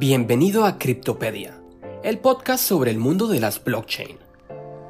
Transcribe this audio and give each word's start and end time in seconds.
Bienvenido 0.00 0.64
a 0.64 0.78
Cryptopedia, 0.78 1.60
el 2.02 2.20
podcast 2.20 2.64
sobre 2.64 2.90
el 2.90 2.96
mundo 2.96 3.26
de 3.26 3.38
las 3.38 3.62
blockchain. 3.62 4.16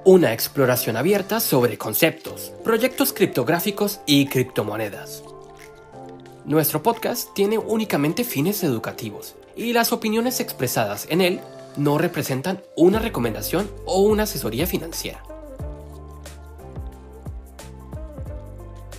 Una 0.04 0.32
exploración 0.32 0.96
abierta 0.96 1.40
sobre 1.40 1.78
conceptos, 1.78 2.52
proyectos 2.62 3.12
criptográficos 3.12 3.98
y 4.06 4.26
criptomonedas. 4.26 5.24
Nuestro 6.44 6.84
podcast 6.84 7.34
tiene 7.34 7.58
únicamente 7.58 8.22
fines 8.22 8.62
educativos 8.62 9.34
y 9.56 9.72
las 9.72 9.92
opiniones 9.92 10.38
expresadas 10.38 11.08
en 11.10 11.22
él 11.22 11.40
no 11.76 11.98
representan 11.98 12.62
una 12.76 13.00
recomendación 13.00 13.68
o 13.86 14.02
una 14.02 14.22
asesoría 14.22 14.68
financiera. 14.68 15.24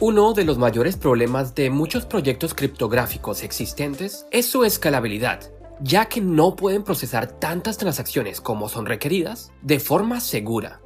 Uno 0.01 0.33
de 0.33 0.43
los 0.43 0.57
mayores 0.57 0.97
problemas 0.97 1.55
de 1.55 1.69
muchos 1.69 2.05
proyectos 2.05 2.53
criptográficos 2.53 3.43
existentes 3.43 4.25
es 4.31 4.45
su 4.45 4.65
escalabilidad 4.65 5.49
ya 5.83 6.05
que 6.05 6.21
no 6.21 6.55
pueden 6.55 6.83
procesar 6.83 7.39
tantas 7.39 7.77
transacciones 7.77 8.41
como 8.41 8.69
son 8.69 8.85
requeridas 8.85 9.51
de 9.61 9.79
forma 9.79 10.19
segura. 10.19 10.81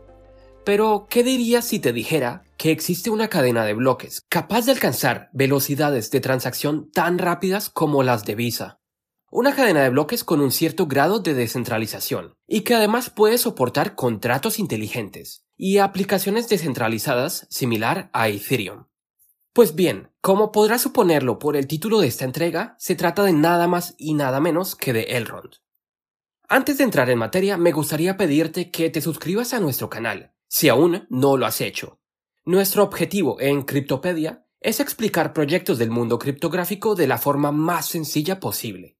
Pero, 0.65 1.05
¿qué 1.09 1.23
dirías 1.23 1.65
si 1.65 1.79
te 1.79 1.93
dijera 1.93 2.43
que 2.57 2.71
existe 2.71 3.11
una 3.11 3.27
cadena 3.27 3.65
de 3.65 3.73
bloques 3.73 4.21
capaz 4.29 4.65
de 4.65 4.71
alcanzar 4.71 5.29
velocidades 5.31 6.09
de 6.09 6.21
transacción 6.21 6.89
tan 6.91 7.19
rápidas 7.19 7.69
como 7.69 8.01
las 8.01 8.25
de 8.25 8.33
Visa? 8.35 8.79
Una 9.29 9.53
cadena 9.53 9.83
de 9.83 9.89
bloques 9.89 10.23
con 10.23 10.39
un 10.39 10.51
cierto 10.51 10.87
grado 10.87 11.19
de 11.19 11.33
descentralización 11.33 12.33
y 12.47 12.61
que 12.61 12.73
además 12.73 13.09
puede 13.09 13.37
soportar 13.37 13.93
contratos 13.93 14.57
inteligentes 14.57 15.45
y 15.57 15.77
aplicaciones 15.77 16.49
descentralizadas 16.49 17.45
similar 17.49 18.09
a 18.13 18.29
Ethereum. 18.29 18.85
Pues 19.55 19.73
bien, 19.73 20.09
como 20.19 20.51
podrás 20.51 20.81
suponerlo 20.81 21.39
por 21.39 21.55
el 21.55 21.65
título 21.65 22.01
de 22.01 22.07
esta 22.07 22.25
entrega, 22.25 22.75
se 22.77 22.93
trata 22.93 23.23
de 23.23 23.31
nada 23.31 23.69
más 23.69 23.95
y 23.97 24.13
nada 24.13 24.41
menos 24.41 24.75
que 24.75 24.91
de 24.91 25.03
Elrond. 25.03 25.53
Antes 26.49 26.77
de 26.77 26.83
entrar 26.83 27.09
en 27.09 27.17
materia, 27.17 27.55
me 27.55 27.71
gustaría 27.71 28.17
pedirte 28.17 28.69
que 28.69 28.89
te 28.89 28.99
suscribas 28.99 29.53
a 29.53 29.61
nuestro 29.61 29.89
canal, 29.89 30.33
si 30.49 30.67
aún 30.67 31.07
no 31.09 31.37
lo 31.37 31.45
has 31.45 31.61
hecho. 31.61 32.01
Nuestro 32.43 32.83
objetivo 32.83 33.39
en 33.39 33.61
Cryptopedia 33.61 34.45
es 34.59 34.81
explicar 34.81 35.31
proyectos 35.31 35.77
del 35.77 35.89
mundo 35.89 36.19
criptográfico 36.19 36.93
de 36.93 37.07
la 37.07 37.17
forma 37.17 37.53
más 37.53 37.85
sencilla 37.85 38.41
posible. 38.41 38.97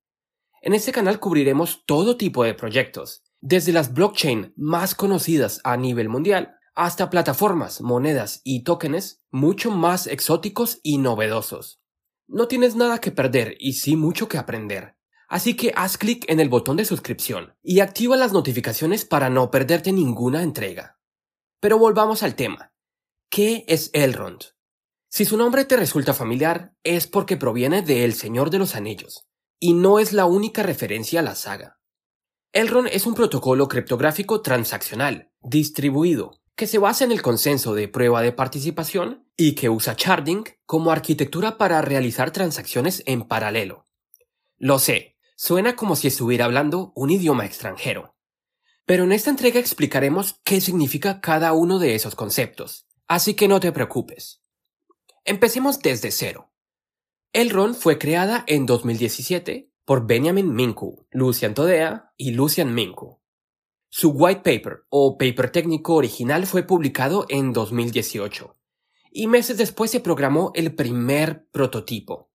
En 0.62 0.74
este 0.74 0.94
canal 0.94 1.20
cubriremos 1.20 1.84
todo 1.86 2.16
tipo 2.16 2.46
de 2.46 2.54
proyectos, 2.54 3.26
desde 3.42 3.74
las 3.74 3.94
blockchain 3.94 4.54
más 4.56 4.96
conocidas 4.96 5.60
a 5.66 5.76
nivel 5.76 6.08
mundial 6.08 6.55
hasta 6.76 7.10
plataformas, 7.10 7.82
monedas 7.82 8.42
y 8.44 8.64
tokens 8.64 9.22
mucho 9.32 9.72
más 9.72 10.08
exóticos 10.08 10.80
y 10.84 10.98
novedosos. 10.98 11.82
No 12.28 12.48
tienes 12.48 12.76
nada 12.76 13.00
que 13.00 13.12
perder 13.12 13.56
y 13.60 13.74
sí 13.74 13.96
mucho 13.96 14.28
que 14.28 14.38
aprender. 14.38 14.98
Así 15.28 15.56
que 15.56 15.74
haz 15.76 15.98
clic 15.98 16.26
en 16.30 16.40
el 16.40 16.50
botón 16.50 16.78
de 16.78 16.86
suscripción 16.86 17.56
y 17.64 17.80
activa 17.80 18.18
las 18.18 18.34
notificaciones 18.34 19.06
para 19.06 19.30
no 19.30 19.50
perderte 19.50 19.92
ninguna 19.92 20.44
entrega. 20.44 21.00
Pero 21.60 21.80
volvamos 21.80 22.22
al 22.24 22.36
tema. 22.36 22.74
¿Qué 23.30 23.66
es 23.68 23.90
Elrond? 23.94 24.42
Si 25.10 25.26
su 25.26 25.38
nombre 25.38 25.66
te 25.66 25.78
resulta 25.78 26.14
familiar, 26.14 26.76
es 26.84 27.08
porque 27.08 27.38
proviene 27.38 27.82
de 27.82 28.04
El 28.04 28.14
Señor 28.14 28.50
de 28.50 28.60
los 28.60 28.76
Anillos, 28.76 29.26
y 29.60 29.74
no 29.74 30.00
es 30.00 30.14
la 30.14 30.26
única 30.26 30.62
referencia 30.62 31.22
a 31.22 31.24
la 31.24 31.36
saga. 31.36 31.80
Elrond 32.52 32.90
es 32.92 33.06
un 33.06 33.16
protocolo 33.16 33.68
criptográfico 33.68 34.42
transaccional, 34.42 35.32
distribuido, 35.42 36.42
que 36.56 36.68
se 36.68 36.78
basa 36.78 37.04
en 37.04 37.12
el 37.12 37.22
consenso 37.22 37.76
de 37.76 37.88
prueba 37.88 38.22
de 38.22 38.32
participación 38.32 39.28
y 39.36 39.56
que 39.56 39.70
usa 39.70 39.96
Sharding 39.98 40.46
como 40.66 40.92
arquitectura 40.92 41.58
para 41.58 41.82
realizar 41.82 42.32
transacciones 42.32 43.04
en 43.06 43.24
paralelo. 43.28 43.88
Lo 44.58 44.80
sé, 44.80 45.18
suena 45.36 45.76
como 45.76 45.96
si 45.96 46.08
estuviera 46.08 46.46
hablando 46.46 46.94
un 46.96 47.10
idioma 47.10 47.46
extranjero. 47.46 48.16
Pero 48.86 49.04
en 49.04 49.12
esta 49.12 49.30
entrega 49.30 49.60
explicaremos 49.60 50.40
qué 50.44 50.62
significa 50.62 51.20
cada 51.20 51.54
uno 51.54 51.80
de 51.80 51.96
esos 51.96 52.16
conceptos, 52.16 52.88
así 53.08 53.34
que 53.34 53.48
no 53.48 53.60
te 53.60 53.72
preocupes. 53.72 54.42
Empecemos 55.26 55.80
desde 55.80 56.12
cero. 56.12 56.52
Elrond 57.34 57.76
fue 57.76 57.98
creada 57.98 58.46
en 58.48 58.66
2017 58.66 59.72
por 59.84 60.08
Benjamin 60.08 60.54
Minku, 60.54 61.06
Lucian 61.12 61.54
Todea 61.54 62.14
y 62.16 62.32
Lucian 62.32 62.74
Minku. 62.74 63.20
Su 63.98 64.10
white 64.10 64.42
paper 64.42 64.84
o 64.90 65.18
paper 65.18 65.52
técnico 65.52 65.94
original 65.96 66.46
fue 66.48 66.64
publicado 66.64 67.26
en 67.30 67.54
2018 67.54 68.58
y 69.10 69.28
meses 69.28 69.58
después 69.58 69.90
se 69.90 70.02
programó 70.02 70.52
el 70.54 70.76
primer 70.76 71.48
prototipo. 71.54 72.30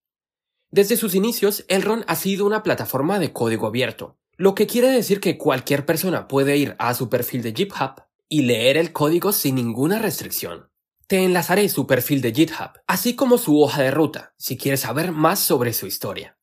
Desde 0.70 0.96
sus 0.96 1.14
inicios, 1.14 1.66
Elrond 1.68 2.04
ha 2.06 2.16
sido 2.16 2.46
una 2.46 2.62
plataforma 2.62 3.18
de 3.18 3.34
código 3.34 3.66
abierto, 3.66 4.16
lo 4.38 4.54
que 4.54 4.66
quiere 4.66 4.88
decir 4.88 5.20
que 5.20 5.36
cualquier 5.36 5.84
persona 5.84 6.28
puede 6.28 6.56
ir 6.56 6.76
a 6.78 6.94
su 6.94 7.10
perfil 7.10 7.42
de 7.42 7.52
GitHub 7.52 8.04
y 8.30 8.40
leer 8.40 8.78
el 8.78 8.94
código 8.94 9.30
sin 9.30 9.56
ninguna 9.56 9.98
restricción. 9.98 10.70
Te 11.08 11.24
enlazaré 11.24 11.68
su 11.68 11.86
perfil 11.86 12.22
de 12.22 12.32
GitHub, 12.32 12.70
así 12.86 13.14
como 13.14 13.36
su 13.36 13.60
hoja 13.60 13.82
de 13.82 13.90
ruta, 13.90 14.32
si 14.38 14.56
quieres 14.56 14.80
saber 14.80 15.12
más 15.12 15.40
sobre 15.40 15.74
su 15.74 15.86
historia. 15.86 16.38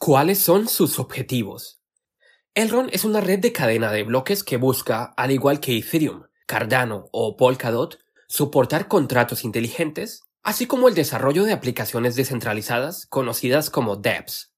¿Cuáles 0.00 0.40
son 0.40 0.66
sus 0.66 0.98
objetivos? 0.98 1.75
Elrond 2.56 2.88
es 2.94 3.04
una 3.04 3.20
red 3.20 3.38
de 3.40 3.52
cadena 3.52 3.92
de 3.92 4.02
bloques 4.02 4.42
que 4.42 4.56
busca, 4.56 5.12
al 5.18 5.30
igual 5.30 5.60
que 5.60 5.76
Ethereum, 5.76 6.22
Cardano 6.46 7.10
o 7.12 7.36
Polkadot, 7.36 7.98
soportar 8.28 8.88
contratos 8.88 9.44
inteligentes, 9.44 10.22
así 10.42 10.66
como 10.66 10.88
el 10.88 10.94
desarrollo 10.94 11.44
de 11.44 11.52
aplicaciones 11.52 12.16
descentralizadas 12.16 13.04
conocidas 13.10 13.68
como 13.68 13.96
dApps. 13.96 14.54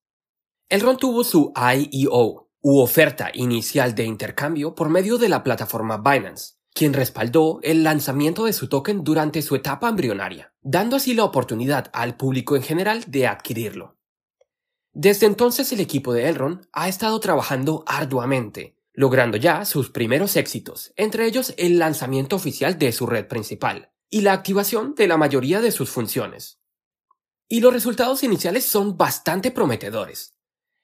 Elrond 0.69 0.97
tuvo 0.97 1.25
su 1.25 1.51
IEO, 1.57 2.47
u 2.61 2.79
oferta 2.79 3.31
inicial 3.33 3.93
de 3.95 4.05
intercambio 4.05 4.75
por 4.75 4.87
medio 4.87 5.17
de 5.17 5.27
la 5.27 5.43
plataforma 5.43 5.97
Binance, 5.97 6.53
quien 6.73 6.93
respaldó 6.93 7.59
el 7.63 7.83
lanzamiento 7.83 8.45
de 8.45 8.53
su 8.53 8.69
token 8.69 9.03
durante 9.03 9.41
su 9.41 9.57
etapa 9.57 9.89
embrionaria, 9.89 10.53
dando 10.61 10.95
así 10.95 11.13
la 11.15 11.25
oportunidad 11.25 11.89
al 11.91 12.15
público 12.15 12.55
en 12.55 12.63
general 12.63 13.03
de 13.07 13.27
adquirirlo. 13.27 13.98
Desde 15.01 15.27
entonces 15.27 15.71
el 15.71 15.79
equipo 15.79 16.11
de 16.11 16.27
Elrond 16.27 16.67
ha 16.73 16.89
estado 16.89 17.17
trabajando 17.21 17.85
arduamente, 17.87 18.75
logrando 18.91 19.37
ya 19.37 19.63
sus 19.63 19.91
primeros 19.91 20.35
éxitos, 20.35 20.91
entre 20.97 21.25
ellos 21.25 21.53
el 21.55 21.79
lanzamiento 21.79 22.35
oficial 22.35 22.77
de 22.77 22.91
su 22.91 23.05
red 23.05 23.25
principal 23.25 23.93
y 24.09 24.19
la 24.19 24.33
activación 24.33 24.95
de 24.95 25.07
la 25.07 25.15
mayoría 25.15 25.61
de 25.61 25.71
sus 25.71 25.89
funciones. 25.89 26.59
Y 27.47 27.61
los 27.61 27.71
resultados 27.71 28.23
iniciales 28.23 28.65
son 28.65 28.97
bastante 28.97 29.51
prometedores. 29.51 30.35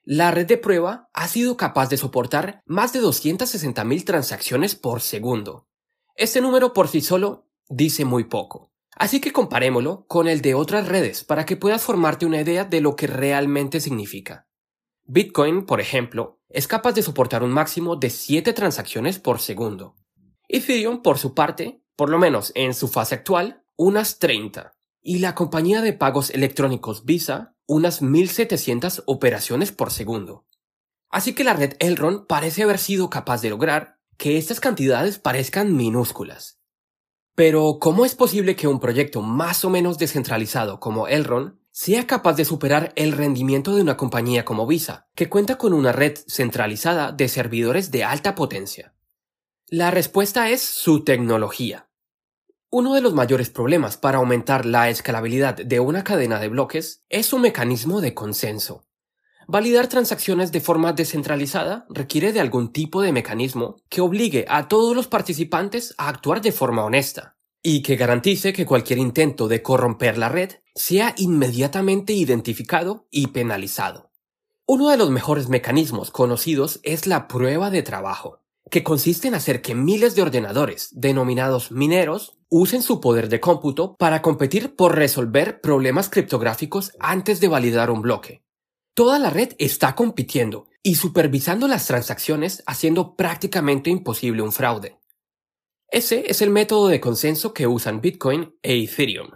La 0.02 0.30
red 0.30 0.46
de 0.46 0.56
prueba 0.56 1.10
ha 1.12 1.28
sido 1.28 1.58
capaz 1.58 1.90
de 1.90 1.98
soportar 1.98 2.62
más 2.64 2.94
de 2.94 3.02
260.000 3.02 4.04
transacciones 4.06 4.76
por 4.76 5.02
segundo. 5.02 5.68
Este 6.14 6.40
número 6.40 6.72
por 6.72 6.88
sí 6.88 7.02
solo 7.02 7.50
dice 7.68 8.06
muy 8.06 8.24
poco. 8.24 8.72
Así 8.96 9.20
que 9.20 9.30
comparémoslo 9.30 10.06
con 10.06 10.26
el 10.26 10.40
de 10.40 10.54
otras 10.54 10.88
redes 10.88 11.22
para 11.22 11.44
que 11.44 11.56
puedas 11.56 11.82
formarte 11.82 12.24
una 12.24 12.40
idea 12.40 12.64
de 12.64 12.80
lo 12.80 12.96
que 12.96 13.06
realmente 13.06 13.80
significa. 13.80 14.48
Bitcoin, 15.04 15.66
por 15.66 15.80
ejemplo, 15.80 16.40
es 16.48 16.66
capaz 16.66 16.92
de 16.94 17.02
soportar 17.02 17.42
un 17.42 17.52
máximo 17.52 17.96
de 17.96 18.08
7 18.08 18.54
transacciones 18.54 19.18
por 19.18 19.38
segundo. 19.38 19.96
Ethereum, 20.48 21.02
por 21.02 21.18
su 21.18 21.34
parte, 21.34 21.82
por 21.94 22.08
lo 22.08 22.18
menos 22.18 22.52
en 22.54 22.72
su 22.72 22.88
fase 22.88 23.16
actual, 23.16 23.62
unas 23.76 24.18
30. 24.18 24.74
Y 25.02 25.18
la 25.18 25.34
compañía 25.34 25.82
de 25.82 25.92
pagos 25.92 26.30
electrónicos 26.30 27.04
Visa, 27.04 27.54
unas 27.66 28.00
1700 28.00 29.02
operaciones 29.06 29.72
por 29.72 29.90
segundo. 29.90 30.46
Así 31.10 31.34
que 31.34 31.44
la 31.44 31.52
red 31.52 31.74
Elrond 31.80 32.26
parece 32.26 32.62
haber 32.62 32.78
sido 32.78 33.10
capaz 33.10 33.42
de 33.42 33.50
lograr 33.50 33.98
que 34.16 34.38
estas 34.38 34.60
cantidades 34.60 35.18
parezcan 35.18 35.76
minúsculas. 35.76 36.58
Pero, 37.36 37.76
¿cómo 37.78 38.06
es 38.06 38.14
posible 38.14 38.56
que 38.56 38.66
un 38.66 38.80
proyecto 38.80 39.20
más 39.20 39.62
o 39.66 39.68
menos 39.68 39.98
descentralizado 39.98 40.80
como 40.80 41.06
Elrond 41.06 41.58
sea 41.70 42.06
capaz 42.06 42.32
de 42.32 42.46
superar 42.46 42.94
el 42.96 43.12
rendimiento 43.12 43.74
de 43.74 43.82
una 43.82 43.98
compañía 43.98 44.46
como 44.46 44.66
Visa, 44.66 45.06
que 45.14 45.28
cuenta 45.28 45.58
con 45.58 45.74
una 45.74 45.92
red 45.92 46.16
centralizada 46.26 47.12
de 47.12 47.28
servidores 47.28 47.90
de 47.90 48.04
alta 48.04 48.34
potencia? 48.34 48.94
La 49.68 49.90
respuesta 49.90 50.48
es 50.48 50.62
su 50.62 51.04
tecnología. 51.04 51.90
Uno 52.70 52.94
de 52.94 53.02
los 53.02 53.12
mayores 53.12 53.50
problemas 53.50 53.98
para 53.98 54.16
aumentar 54.16 54.64
la 54.64 54.88
escalabilidad 54.88 55.56
de 55.56 55.78
una 55.78 56.04
cadena 56.04 56.40
de 56.40 56.48
bloques 56.48 57.04
es 57.10 57.26
su 57.26 57.38
mecanismo 57.38 58.00
de 58.00 58.14
consenso. 58.14 58.85
Validar 59.48 59.86
transacciones 59.86 60.50
de 60.50 60.60
forma 60.60 60.92
descentralizada 60.92 61.86
requiere 61.88 62.32
de 62.32 62.40
algún 62.40 62.72
tipo 62.72 63.00
de 63.00 63.12
mecanismo 63.12 63.76
que 63.88 64.00
obligue 64.00 64.44
a 64.48 64.66
todos 64.66 64.96
los 64.96 65.06
participantes 65.06 65.94
a 65.98 66.08
actuar 66.08 66.40
de 66.42 66.50
forma 66.50 66.84
honesta 66.84 67.36
y 67.62 67.82
que 67.82 67.94
garantice 67.94 68.52
que 68.52 68.66
cualquier 68.66 68.98
intento 68.98 69.46
de 69.46 69.62
corromper 69.62 70.18
la 70.18 70.28
red 70.28 70.54
sea 70.74 71.14
inmediatamente 71.16 72.12
identificado 72.12 73.06
y 73.08 73.28
penalizado. 73.28 74.10
Uno 74.66 74.88
de 74.88 74.96
los 74.96 75.10
mejores 75.10 75.48
mecanismos 75.48 76.10
conocidos 76.10 76.80
es 76.82 77.06
la 77.06 77.28
prueba 77.28 77.70
de 77.70 77.84
trabajo, 77.84 78.40
que 78.68 78.82
consiste 78.82 79.28
en 79.28 79.36
hacer 79.36 79.62
que 79.62 79.76
miles 79.76 80.16
de 80.16 80.22
ordenadores, 80.22 80.90
denominados 80.92 81.70
mineros, 81.70 82.36
usen 82.48 82.82
su 82.82 83.00
poder 83.00 83.28
de 83.28 83.38
cómputo 83.38 83.94
para 83.96 84.22
competir 84.22 84.74
por 84.74 84.96
resolver 84.96 85.60
problemas 85.60 86.08
criptográficos 86.08 86.92
antes 86.98 87.38
de 87.38 87.46
validar 87.46 87.90
un 87.90 88.02
bloque. 88.02 88.45
Toda 88.96 89.18
la 89.18 89.28
red 89.28 89.52
está 89.58 89.94
compitiendo 89.94 90.68
y 90.82 90.94
supervisando 90.94 91.68
las 91.68 91.86
transacciones 91.86 92.62
haciendo 92.66 93.14
prácticamente 93.14 93.90
imposible 93.90 94.40
un 94.40 94.52
fraude. 94.52 94.98
Ese 95.88 96.24
es 96.30 96.40
el 96.40 96.48
método 96.48 96.88
de 96.88 96.98
consenso 96.98 97.52
que 97.52 97.66
usan 97.66 98.00
Bitcoin 98.00 98.56
e 98.62 98.82
Ethereum. 98.82 99.32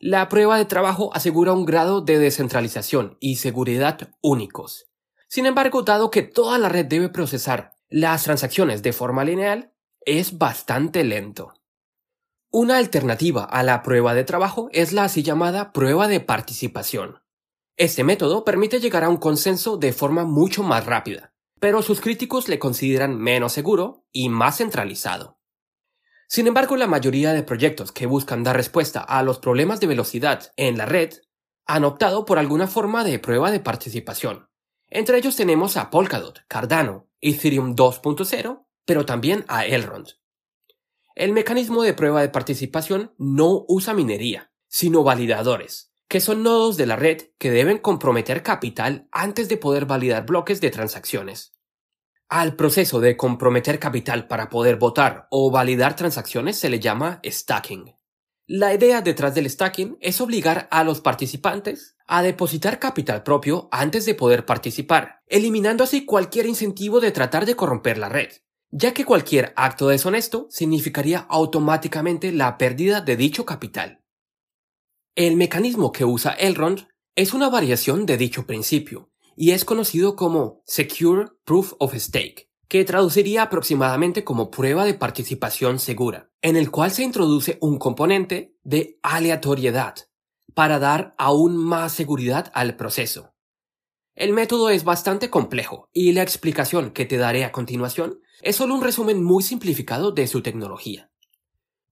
La 0.00 0.28
prueba 0.28 0.58
de 0.58 0.66
trabajo 0.66 1.08
asegura 1.14 1.54
un 1.54 1.64
grado 1.64 2.02
de 2.02 2.18
descentralización 2.18 3.16
y 3.20 3.36
seguridad 3.36 4.10
únicos. 4.20 4.90
Sin 5.28 5.46
embargo, 5.46 5.80
dado 5.80 6.10
que 6.10 6.20
toda 6.20 6.58
la 6.58 6.68
red 6.68 6.84
debe 6.84 7.08
procesar 7.08 7.72
las 7.88 8.24
transacciones 8.24 8.82
de 8.82 8.92
forma 8.92 9.24
lineal, 9.24 9.72
es 10.04 10.36
bastante 10.36 11.04
lento. 11.04 11.54
Una 12.50 12.76
alternativa 12.76 13.44
a 13.44 13.62
la 13.62 13.82
prueba 13.82 14.12
de 14.12 14.24
trabajo 14.24 14.68
es 14.72 14.92
la 14.92 15.04
así 15.04 15.22
llamada 15.22 15.72
prueba 15.72 16.06
de 16.06 16.20
participación. 16.20 17.23
Este 17.76 18.04
método 18.04 18.44
permite 18.44 18.78
llegar 18.78 19.02
a 19.02 19.08
un 19.08 19.16
consenso 19.16 19.76
de 19.76 19.92
forma 19.92 20.24
mucho 20.24 20.62
más 20.62 20.86
rápida, 20.86 21.34
pero 21.58 21.82
sus 21.82 22.00
críticos 22.00 22.48
le 22.48 22.60
consideran 22.60 23.18
menos 23.18 23.52
seguro 23.52 24.06
y 24.12 24.28
más 24.28 24.58
centralizado. 24.58 25.40
Sin 26.28 26.46
embargo, 26.46 26.76
la 26.76 26.86
mayoría 26.86 27.32
de 27.32 27.42
proyectos 27.42 27.90
que 27.90 28.06
buscan 28.06 28.44
dar 28.44 28.54
respuesta 28.54 29.00
a 29.00 29.24
los 29.24 29.40
problemas 29.40 29.80
de 29.80 29.88
velocidad 29.88 30.52
en 30.56 30.78
la 30.78 30.86
red 30.86 31.14
han 31.66 31.82
optado 31.82 32.24
por 32.24 32.38
alguna 32.38 32.68
forma 32.68 33.02
de 33.02 33.18
prueba 33.18 33.50
de 33.50 33.58
participación. 33.58 34.48
Entre 34.88 35.18
ellos 35.18 35.34
tenemos 35.34 35.76
a 35.76 35.90
Polkadot, 35.90 36.46
Cardano, 36.46 37.08
Ethereum 37.20 37.74
2.0, 37.74 38.66
pero 38.84 39.04
también 39.04 39.44
a 39.48 39.66
Elrond. 39.66 40.10
El 41.16 41.32
mecanismo 41.32 41.82
de 41.82 41.94
prueba 41.94 42.20
de 42.20 42.28
participación 42.28 43.14
no 43.18 43.64
usa 43.66 43.94
minería, 43.94 44.52
sino 44.68 45.02
validadores, 45.02 45.93
que 46.08 46.20
son 46.20 46.42
nodos 46.42 46.76
de 46.76 46.86
la 46.86 46.96
red 46.96 47.22
que 47.38 47.50
deben 47.50 47.78
comprometer 47.78 48.42
capital 48.42 49.08
antes 49.12 49.48
de 49.48 49.56
poder 49.56 49.86
validar 49.86 50.26
bloques 50.26 50.60
de 50.60 50.70
transacciones. 50.70 51.54
Al 52.28 52.56
proceso 52.56 53.00
de 53.00 53.16
comprometer 53.16 53.78
capital 53.78 54.26
para 54.26 54.48
poder 54.48 54.76
votar 54.76 55.26
o 55.30 55.50
validar 55.50 55.96
transacciones 55.96 56.58
se 56.58 56.70
le 56.70 56.80
llama 56.80 57.20
stacking. 57.24 57.94
La 58.46 58.74
idea 58.74 59.00
detrás 59.00 59.34
del 59.34 59.48
stacking 59.48 59.96
es 60.00 60.20
obligar 60.20 60.68
a 60.70 60.84
los 60.84 61.00
participantes 61.00 61.96
a 62.06 62.22
depositar 62.22 62.78
capital 62.78 63.22
propio 63.22 63.68
antes 63.72 64.04
de 64.04 64.14
poder 64.14 64.44
participar, 64.44 65.22
eliminando 65.28 65.84
así 65.84 66.04
cualquier 66.04 66.46
incentivo 66.46 67.00
de 67.00 67.10
tratar 67.10 67.46
de 67.46 67.56
corromper 67.56 67.96
la 67.96 68.10
red, 68.10 68.28
ya 68.70 68.92
que 68.92 69.06
cualquier 69.06 69.54
acto 69.56 69.88
deshonesto 69.88 70.46
significaría 70.50 71.20
automáticamente 71.20 72.32
la 72.32 72.58
pérdida 72.58 73.00
de 73.00 73.16
dicho 73.16 73.46
capital. 73.46 74.03
El 75.16 75.36
mecanismo 75.36 75.92
que 75.92 76.04
usa 76.04 76.32
Elrond 76.32 76.88
es 77.14 77.34
una 77.34 77.48
variación 77.48 78.04
de 78.04 78.16
dicho 78.16 78.48
principio 78.48 79.12
y 79.36 79.52
es 79.52 79.64
conocido 79.64 80.16
como 80.16 80.60
Secure 80.66 81.28
Proof 81.44 81.74
of 81.78 81.94
Stake, 81.94 82.50
que 82.66 82.84
traduciría 82.84 83.42
aproximadamente 83.42 84.24
como 84.24 84.50
prueba 84.50 84.84
de 84.84 84.94
participación 84.94 85.78
segura, 85.78 86.32
en 86.42 86.56
el 86.56 86.72
cual 86.72 86.90
se 86.90 87.04
introduce 87.04 87.58
un 87.60 87.78
componente 87.78 88.56
de 88.64 88.98
aleatoriedad 89.04 89.94
para 90.52 90.80
dar 90.80 91.14
aún 91.16 91.56
más 91.56 91.92
seguridad 91.92 92.50
al 92.52 92.74
proceso. 92.74 93.36
El 94.16 94.32
método 94.32 94.70
es 94.70 94.82
bastante 94.82 95.30
complejo 95.30 95.90
y 95.92 96.10
la 96.10 96.22
explicación 96.22 96.90
que 96.90 97.04
te 97.04 97.18
daré 97.18 97.44
a 97.44 97.52
continuación 97.52 98.18
es 98.42 98.56
solo 98.56 98.74
un 98.74 98.82
resumen 98.82 99.22
muy 99.22 99.44
simplificado 99.44 100.10
de 100.10 100.26
su 100.26 100.42
tecnología. 100.42 101.12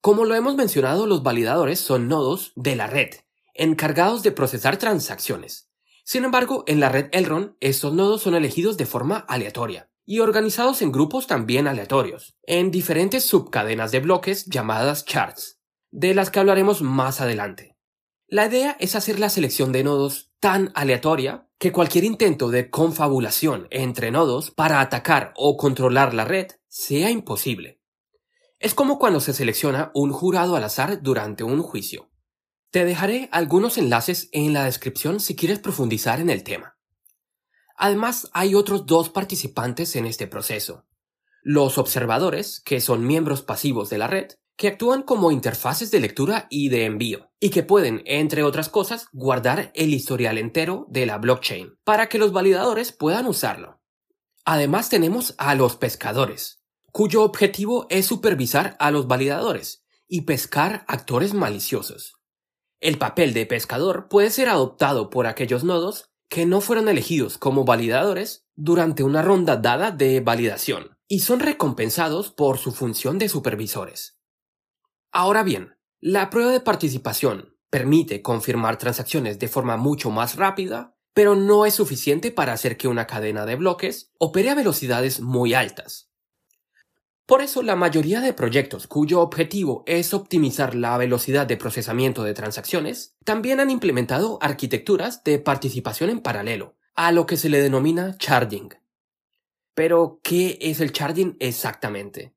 Como 0.03 0.25
lo 0.25 0.35
hemos 0.35 0.57
mencionado, 0.57 1.07
los 1.07 1.23
validadores 1.23 1.79
son 1.79 2.09
nodos 2.09 2.51
de 2.57 2.75
la 2.75 2.89
red, 2.89 3.11
encargados 3.55 4.25
de 4.25 4.33
procesar 4.33 4.77
transacciones. 4.77 5.71
Sin 6.03 6.25
embargo, 6.25 6.65
en 6.67 6.81
la 6.81 6.89
red 6.89 7.07
Elrond, 7.13 7.55
estos 7.61 7.95
nodos 7.95 8.21
son 8.21 8.35
elegidos 8.35 8.77
de 8.77 8.85
forma 8.85 9.19
aleatoria 9.19 9.93
y 10.05 10.19
organizados 10.19 10.83
en 10.83 10.91
grupos 10.91 11.29
también 11.29 11.69
aleatorios, 11.69 12.37
en 12.43 12.73
diferentes 12.73 13.23
subcadenas 13.23 13.93
de 13.93 14.01
bloques 14.01 14.47
llamadas 14.47 15.05
charts, 15.05 15.61
de 15.93 16.17
las 16.17 16.31
que 16.31 16.41
hablaremos 16.41 16.83
más 16.83 17.21
adelante. 17.21 17.77
La 18.27 18.47
idea 18.47 18.77
es 18.81 18.97
hacer 18.97 19.21
la 19.21 19.29
selección 19.29 19.71
de 19.71 19.85
nodos 19.85 20.33
tan 20.41 20.73
aleatoria 20.75 21.47
que 21.59 21.71
cualquier 21.71 22.03
intento 22.03 22.51
de 22.51 22.71
confabulación 22.71 23.69
entre 23.71 24.11
nodos 24.11 24.51
para 24.51 24.81
atacar 24.81 25.33
o 25.37 25.57
controlar 25.57 26.13
la 26.13 26.25
red 26.25 26.49
sea 26.67 27.09
imposible. 27.09 27.82
Es 28.63 28.75
como 28.75 29.01
cuando 29.01 29.19
se 29.19 29.33
selecciona 29.33 29.91
un 29.93 30.13
jurado 30.13 30.55
al 30.55 30.63
azar 30.63 31.03
durante 31.03 31.43
un 31.43 31.65
juicio. 31.65 32.13
Te 32.71 32.85
dejaré 32.85 33.29
algunos 33.33 33.77
enlaces 33.77 34.29
en 34.31 34.53
la 34.53 34.63
descripción 34.63 35.19
si 35.19 35.35
quieres 35.35 35.59
profundizar 35.59 36.21
en 36.21 36.31
el 36.31 36.45
tema. 36.45 36.79
Además, 37.77 38.31
hay 38.33 38.55
otros 38.55 38.87
dos 38.87 39.09
participantes 39.11 39.97
en 39.97 40.07
este 40.07 40.29
proceso. 40.29 40.87
Los 41.43 41.77
observadores, 41.77 42.61
que 42.61 42.81
son 42.81 43.05
miembros 43.05 43.43
pasivos 43.43 43.91
de 43.91 43.99
la 43.99 44.07
red, 44.07 44.31
que 44.55 44.69
actúan 44.69 45.03
como 45.03 45.33
interfaces 45.33 45.91
de 45.91 45.99
lectura 45.99 46.47
y 46.49 46.69
de 46.69 46.85
envío, 46.85 47.33
y 47.41 47.51
que 47.51 47.65
pueden, 47.65 48.05
entre 48.07 48.45
otras 48.45 48.69
cosas, 48.69 49.09
guardar 49.13 49.73
el 49.75 49.93
historial 49.93 50.39
entero 50.39 50.87
de 50.89 51.07
la 51.07 51.19
blockchain, 51.19 51.81
para 51.83 52.09
que 52.09 52.19
los 52.19 52.31
validadores 52.31 52.93
puedan 52.93 53.27
usarlo. 53.27 53.81
Además 54.45 54.89
tenemos 54.89 55.35
a 55.39 55.57
los 55.57 55.75
pescadores, 55.75 56.62
cuyo 56.93 57.23
objetivo 57.23 57.87
es 57.89 58.05
supervisar 58.05 58.77
a 58.79 58.91
los 58.91 59.09
validadores 59.09 59.83
y 60.07 60.23
pescar 60.23 60.85
actores 60.89 61.33
maliciosos. 61.33 62.17
El 62.81 62.99
papel 62.99 63.33
de 63.33 63.47
pescador 63.47 64.09
puede 64.09 64.29
ser 64.29 64.51
adoptado 64.51 65.09
por 65.09 65.27
aquellos 65.27 65.65
nodos 65.65 66.11
que 66.29 66.45
no 66.45 66.61
fueron 66.61 66.91
elegidos 66.91 67.39
como 67.39 67.65
validadores 67.65 68.47
durante 68.57 69.03
una 69.03 69.23
ronda 69.23 69.57
dada 69.57 69.91
de 69.91 70.21
validación 70.21 70.99
y 71.09 71.21
son 71.21 71.41
recompensados 71.41 72.31
por 72.31 72.59
su 72.59 72.73
función 72.73 73.19
de 73.19 73.31
supervisores. 73.31 74.19
Ahora 75.13 75.43
bien, 75.43 75.77
la 75.99 76.29
prueba 76.29 76.51
de 76.53 76.61
participación 76.61 77.57
permite 77.71 78.21
confirmar 78.21 78.77
transacciones 78.77 79.39
de 79.39 79.49
forma 79.49 79.79
mucho 79.79 80.11
más 80.11 80.37
rápida, 80.37 80.95
pero 81.15 81.37
no 81.37 81.65
es 81.65 81.75
suficiente 81.75 82.31
para 82.31 82.53
hacer 82.53 82.77
que 82.77 82.89
una 82.89 83.07
cadena 83.07 83.47
de 83.47 83.57
bloques 83.57 84.13
opere 84.19 84.51
a 84.51 84.55
velocidades 84.55 85.21
muy 85.21 85.55
altas. 85.55 86.12
Por 87.27 87.41
eso 87.41 87.63
la 87.63 87.77
mayoría 87.77 88.21
de 88.21 88.33
proyectos 88.33 88.87
cuyo 88.87 89.21
objetivo 89.21 89.85
es 89.87 90.13
optimizar 90.13 90.75
la 90.75 90.97
velocidad 90.99 91.47
de 91.47 91.57
procesamiento 91.57 92.25
de 92.25 92.35
transacciones 92.35 93.17
también 93.25 93.61
han 93.61 93.71
implementado 93.71 94.39
arquitecturas 94.41 95.23
de 95.25 95.39
participación 95.39 96.11
en 96.11 96.21
paralelo, 96.21 96.77
a 96.95 97.13
lo 97.13 97.27
que 97.27 97.37
se 97.37 97.49
le 97.49 97.63
denomina 97.63 98.17
charging. 98.19 98.75
Pero, 99.75 100.21
¿qué 100.23 100.59
es 100.61 100.81
el 100.81 100.93
charging 100.93 101.37
exactamente? 101.41 102.35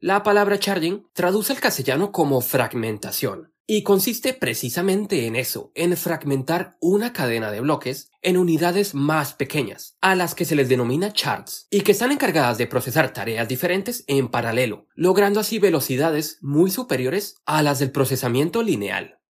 La 0.00 0.22
palabra 0.22 0.58
charging 0.58 1.06
traduce 1.12 1.52
al 1.52 1.60
castellano 1.60 2.10
como 2.10 2.40
fragmentación, 2.40 3.53
y 3.66 3.82
consiste 3.82 4.34
precisamente 4.34 5.26
en 5.26 5.36
eso, 5.36 5.72
en 5.74 5.96
fragmentar 5.96 6.76
una 6.80 7.12
cadena 7.12 7.50
de 7.50 7.60
bloques 7.60 8.10
en 8.20 8.36
unidades 8.36 8.94
más 8.94 9.32
pequeñas, 9.32 9.96
a 10.00 10.14
las 10.14 10.34
que 10.34 10.44
se 10.44 10.54
les 10.54 10.68
denomina 10.68 11.12
charts, 11.12 11.66
y 11.70 11.80
que 11.80 11.92
están 11.92 12.12
encargadas 12.12 12.58
de 12.58 12.66
procesar 12.66 13.12
tareas 13.12 13.48
diferentes 13.48 14.04
en 14.06 14.28
paralelo, 14.28 14.86
logrando 14.94 15.40
así 15.40 15.58
velocidades 15.58 16.38
muy 16.42 16.70
superiores 16.70 17.36
a 17.46 17.62
las 17.62 17.78
del 17.78 17.90
procesamiento 17.90 18.62
lineal. 18.62 19.20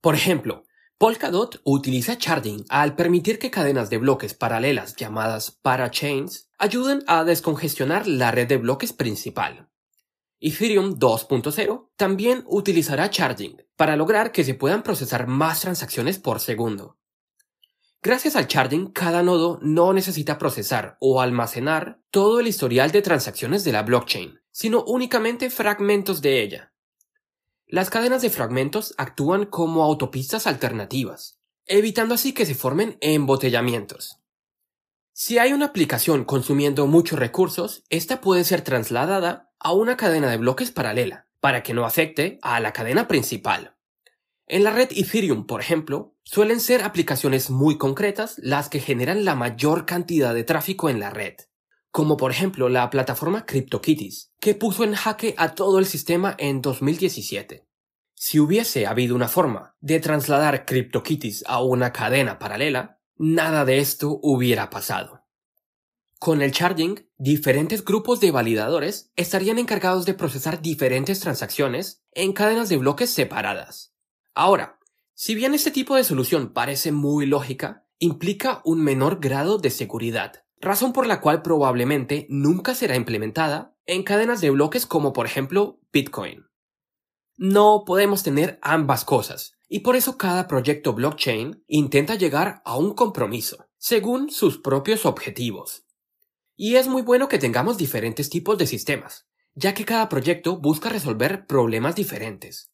Por 0.00 0.14
ejemplo, 0.14 0.64
Polkadot 0.98 1.60
utiliza 1.64 2.16
charging 2.16 2.64
al 2.70 2.96
permitir 2.96 3.38
que 3.38 3.50
cadenas 3.50 3.90
de 3.90 3.98
bloques 3.98 4.32
paralelas 4.32 4.96
llamadas 4.96 5.50
parachains 5.50 6.48
ayuden 6.58 7.04
a 7.06 7.22
descongestionar 7.24 8.06
la 8.06 8.30
red 8.30 8.48
de 8.48 8.56
bloques 8.56 8.94
principal. 8.94 9.68
Ethereum 10.38 10.98
2.0 10.98 11.88
también 11.96 12.44
utilizará 12.46 13.08
charging 13.10 13.62
para 13.74 13.96
lograr 13.96 14.32
que 14.32 14.44
se 14.44 14.54
puedan 14.54 14.82
procesar 14.82 15.26
más 15.26 15.60
transacciones 15.60 16.18
por 16.18 16.40
segundo. 16.40 16.98
Gracias 18.02 18.36
al 18.36 18.46
charging, 18.46 18.92
cada 18.92 19.22
nodo 19.22 19.58
no 19.62 19.92
necesita 19.92 20.38
procesar 20.38 20.96
o 21.00 21.20
almacenar 21.20 22.00
todo 22.10 22.38
el 22.38 22.46
historial 22.46 22.92
de 22.92 23.02
transacciones 23.02 23.64
de 23.64 23.72
la 23.72 23.82
blockchain, 23.82 24.40
sino 24.52 24.84
únicamente 24.84 25.50
fragmentos 25.50 26.22
de 26.22 26.42
ella. 26.42 26.72
Las 27.66 27.90
cadenas 27.90 28.22
de 28.22 28.30
fragmentos 28.30 28.94
actúan 28.96 29.46
como 29.46 29.82
autopistas 29.82 30.46
alternativas, 30.46 31.40
evitando 31.64 32.14
así 32.14 32.32
que 32.32 32.46
se 32.46 32.54
formen 32.54 32.96
embotellamientos. 33.00 34.20
Si 35.12 35.38
hay 35.38 35.52
una 35.52 35.66
aplicación 35.66 36.24
consumiendo 36.24 36.86
muchos 36.86 37.18
recursos, 37.18 37.84
esta 37.88 38.20
puede 38.20 38.44
ser 38.44 38.60
trasladada 38.60 39.45
a 39.58 39.72
una 39.72 39.96
cadena 39.96 40.30
de 40.30 40.36
bloques 40.36 40.70
paralela, 40.70 41.26
para 41.40 41.62
que 41.62 41.74
no 41.74 41.84
afecte 41.84 42.38
a 42.42 42.60
la 42.60 42.72
cadena 42.72 43.08
principal. 43.08 43.76
En 44.48 44.62
la 44.62 44.70
red 44.70 44.90
Ethereum, 44.92 45.46
por 45.46 45.60
ejemplo, 45.60 46.14
suelen 46.22 46.60
ser 46.60 46.82
aplicaciones 46.82 47.50
muy 47.50 47.78
concretas 47.78 48.38
las 48.38 48.68
que 48.68 48.80
generan 48.80 49.24
la 49.24 49.34
mayor 49.34 49.86
cantidad 49.86 50.34
de 50.34 50.44
tráfico 50.44 50.88
en 50.88 51.00
la 51.00 51.10
red, 51.10 51.34
como 51.90 52.16
por 52.16 52.30
ejemplo 52.30 52.68
la 52.68 52.88
plataforma 52.90 53.44
CryptoKitties, 53.44 54.32
que 54.38 54.54
puso 54.54 54.84
en 54.84 54.94
jaque 54.94 55.34
a 55.36 55.54
todo 55.54 55.78
el 55.78 55.86
sistema 55.86 56.34
en 56.38 56.62
2017. 56.62 57.66
Si 58.14 58.38
hubiese 58.38 58.86
habido 58.86 59.14
una 59.14 59.28
forma 59.28 59.76
de 59.80 60.00
trasladar 60.00 60.64
CryptoKitties 60.64 61.44
a 61.46 61.62
una 61.62 61.92
cadena 61.92 62.38
paralela, 62.38 63.00
nada 63.16 63.64
de 63.64 63.78
esto 63.78 64.18
hubiera 64.22 64.70
pasado. 64.70 65.24
Con 66.18 66.40
el 66.40 66.52
charging, 66.52 67.05
diferentes 67.18 67.84
grupos 67.84 68.20
de 68.20 68.30
validadores 68.30 69.10
estarían 69.16 69.58
encargados 69.58 70.04
de 70.06 70.14
procesar 70.14 70.60
diferentes 70.60 71.20
transacciones 71.20 72.04
en 72.12 72.32
cadenas 72.32 72.68
de 72.68 72.76
bloques 72.76 73.10
separadas. 73.10 73.94
Ahora, 74.34 74.78
si 75.14 75.34
bien 75.34 75.54
este 75.54 75.70
tipo 75.70 75.96
de 75.96 76.04
solución 76.04 76.52
parece 76.52 76.92
muy 76.92 77.24
lógica, 77.26 77.86
implica 77.98 78.60
un 78.64 78.82
menor 78.82 79.18
grado 79.18 79.56
de 79.56 79.70
seguridad, 79.70 80.44
razón 80.60 80.92
por 80.92 81.06
la 81.06 81.20
cual 81.22 81.40
probablemente 81.40 82.26
nunca 82.28 82.74
será 82.74 82.96
implementada 82.96 83.74
en 83.86 84.02
cadenas 84.02 84.42
de 84.42 84.50
bloques 84.50 84.84
como 84.84 85.12
por 85.14 85.24
ejemplo 85.24 85.80
Bitcoin. 85.92 86.44
No 87.38 87.84
podemos 87.86 88.22
tener 88.22 88.58
ambas 88.60 89.04
cosas, 89.04 89.58
y 89.68 89.80
por 89.80 89.96
eso 89.96 90.18
cada 90.18 90.46
proyecto 90.48 90.92
blockchain 90.92 91.64
intenta 91.66 92.14
llegar 92.14 92.60
a 92.64 92.76
un 92.76 92.94
compromiso, 92.94 93.66
según 93.78 94.30
sus 94.30 94.58
propios 94.58 95.06
objetivos. 95.06 95.85
Y 96.56 96.76
es 96.76 96.88
muy 96.88 97.02
bueno 97.02 97.28
que 97.28 97.38
tengamos 97.38 97.76
diferentes 97.76 98.30
tipos 98.30 98.56
de 98.58 98.66
sistemas, 98.66 99.28
ya 99.54 99.74
que 99.74 99.84
cada 99.84 100.08
proyecto 100.08 100.58
busca 100.58 100.88
resolver 100.88 101.46
problemas 101.46 101.94
diferentes. 101.94 102.72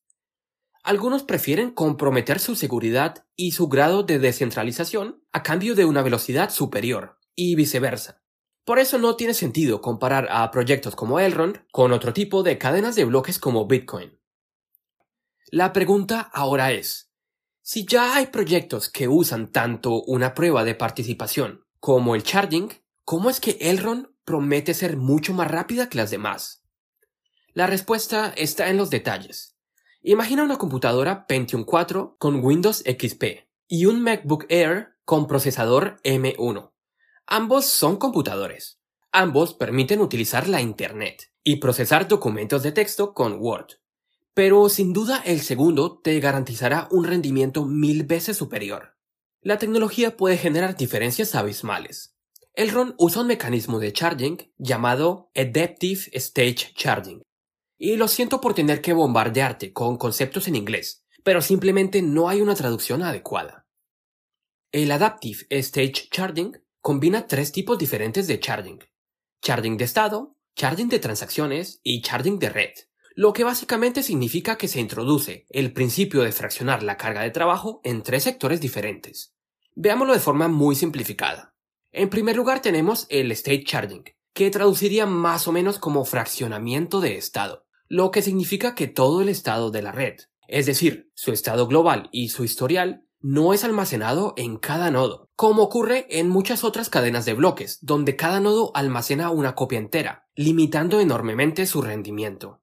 Algunos 0.84 1.22
prefieren 1.22 1.70
comprometer 1.70 2.40
su 2.40 2.56
seguridad 2.56 3.26
y 3.36 3.52
su 3.52 3.68
grado 3.68 4.02
de 4.02 4.18
descentralización 4.18 5.22
a 5.32 5.42
cambio 5.42 5.74
de 5.74 5.84
una 5.84 6.02
velocidad 6.02 6.50
superior, 6.50 7.18
y 7.34 7.54
viceversa. 7.54 8.22
Por 8.64 8.78
eso 8.78 8.98
no 8.98 9.16
tiene 9.16 9.34
sentido 9.34 9.80
comparar 9.80 10.28
a 10.30 10.50
proyectos 10.50 10.94
como 10.94 11.18
Elrond 11.18 11.64
con 11.72 11.92
otro 11.92 12.12
tipo 12.12 12.42
de 12.42 12.58
cadenas 12.58 12.94
de 12.94 13.04
bloques 13.04 13.38
como 13.38 13.66
Bitcoin. 13.66 14.18
La 15.50 15.72
pregunta 15.72 16.30
ahora 16.32 16.72
es, 16.72 17.10
si 17.60 17.84
ya 17.84 18.14
hay 18.16 18.26
proyectos 18.26 18.88
que 18.88 19.08
usan 19.08 19.50
tanto 19.50 20.02
una 20.02 20.34
prueba 20.34 20.64
de 20.64 20.74
participación 20.74 21.64
como 21.80 22.14
el 22.14 22.22
charging, 22.22 22.70
¿Cómo 23.12 23.28
es 23.28 23.40
que 23.40 23.58
Elrond 23.60 24.06
promete 24.24 24.72
ser 24.72 24.96
mucho 24.96 25.34
más 25.34 25.50
rápida 25.50 25.90
que 25.90 25.98
las 25.98 26.10
demás? 26.10 26.64
La 27.52 27.66
respuesta 27.66 28.32
está 28.34 28.70
en 28.70 28.78
los 28.78 28.88
detalles. 28.88 29.54
Imagina 30.00 30.42
una 30.42 30.56
computadora 30.56 31.26
Pentium 31.26 31.64
4 31.64 32.16
con 32.18 32.42
Windows 32.42 32.78
XP 32.78 33.46
y 33.68 33.84
un 33.84 34.00
MacBook 34.00 34.46
Air 34.48 34.94
con 35.04 35.26
procesador 35.26 36.00
M1. 36.04 36.72
Ambos 37.26 37.66
son 37.66 37.98
computadores. 37.98 38.80
Ambos 39.10 39.52
permiten 39.52 40.00
utilizar 40.00 40.48
la 40.48 40.62
Internet 40.62 41.34
y 41.44 41.56
procesar 41.56 42.08
documentos 42.08 42.62
de 42.62 42.72
texto 42.72 43.12
con 43.12 43.34
Word. 43.38 43.72
Pero 44.32 44.70
sin 44.70 44.94
duda 44.94 45.22
el 45.26 45.42
segundo 45.42 46.00
te 46.02 46.18
garantizará 46.18 46.88
un 46.90 47.04
rendimiento 47.04 47.66
mil 47.66 48.04
veces 48.04 48.38
superior. 48.38 48.96
La 49.42 49.58
tecnología 49.58 50.16
puede 50.16 50.38
generar 50.38 50.78
diferencias 50.78 51.34
abismales, 51.34 52.11
Elrond 52.54 52.94
usa 52.98 53.22
un 53.22 53.28
mecanismo 53.28 53.78
de 53.78 53.94
charging 53.94 54.52
llamado 54.58 55.30
Adaptive 55.34 56.02
Stage 56.12 56.74
Charging. 56.74 57.22
Y 57.78 57.96
lo 57.96 58.08
siento 58.08 58.42
por 58.42 58.52
tener 58.52 58.82
que 58.82 58.92
bombardearte 58.92 59.72
con 59.72 59.96
conceptos 59.96 60.48
en 60.48 60.56
inglés, 60.56 61.06
pero 61.24 61.40
simplemente 61.40 62.02
no 62.02 62.28
hay 62.28 62.42
una 62.42 62.54
traducción 62.54 63.02
adecuada. 63.02 63.66
El 64.70 64.90
Adaptive 64.90 65.46
Stage 65.48 66.08
Charging 66.10 66.62
combina 66.82 67.26
tres 67.26 67.52
tipos 67.52 67.78
diferentes 67.78 68.26
de 68.26 68.38
charging. 68.38 68.80
Charging 69.40 69.78
de 69.78 69.84
estado, 69.84 70.36
charging 70.54 70.90
de 70.90 70.98
transacciones 70.98 71.80
y 71.82 72.02
charging 72.02 72.38
de 72.38 72.50
red, 72.50 72.72
lo 73.14 73.32
que 73.32 73.44
básicamente 73.44 74.02
significa 74.02 74.58
que 74.58 74.68
se 74.68 74.80
introduce 74.80 75.46
el 75.48 75.72
principio 75.72 76.22
de 76.22 76.32
fraccionar 76.32 76.82
la 76.82 76.98
carga 76.98 77.22
de 77.22 77.30
trabajo 77.30 77.80
en 77.82 78.02
tres 78.02 78.24
sectores 78.24 78.60
diferentes. 78.60 79.34
Veámoslo 79.74 80.12
de 80.12 80.20
forma 80.20 80.48
muy 80.48 80.76
simplificada. 80.76 81.51
En 81.92 82.08
primer 82.08 82.36
lugar 82.36 82.62
tenemos 82.62 83.06
el 83.10 83.30
state 83.32 83.64
charging, 83.64 84.04
que 84.32 84.50
traduciría 84.50 85.04
más 85.04 85.46
o 85.46 85.52
menos 85.52 85.78
como 85.78 86.06
fraccionamiento 86.06 87.00
de 87.00 87.18
estado, 87.18 87.66
lo 87.86 88.10
que 88.10 88.22
significa 88.22 88.74
que 88.74 88.88
todo 88.88 89.20
el 89.20 89.28
estado 89.28 89.70
de 89.70 89.82
la 89.82 89.92
red, 89.92 90.16
es 90.48 90.64
decir, 90.64 91.10
su 91.14 91.32
estado 91.32 91.66
global 91.66 92.08
y 92.10 92.30
su 92.30 92.44
historial, 92.44 93.04
no 93.20 93.52
es 93.52 93.62
almacenado 93.62 94.32
en 94.38 94.56
cada 94.56 94.90
nodo, 94.90 95.30
como 95.36 95.62
ocurre 95.62 96.06
en 96.08 96.30
muchas 96.30 96.64
otras 96.64 96.88
cadenas 96.88 97.26
de 97.26 97.34
bloques, 97.34 97.78
donde 97.82 98.16
cada 98.16 98.40
nodo 98.40 98.72
almacena 98.74 99.30
una 99.30 99.54
copia 99.54 99.78
entera, 99.78 100.26
limitando 100.34 100.98
enormemente 100.98 101.66
su 101.66 101.82
rendimiento. 101.82 102.62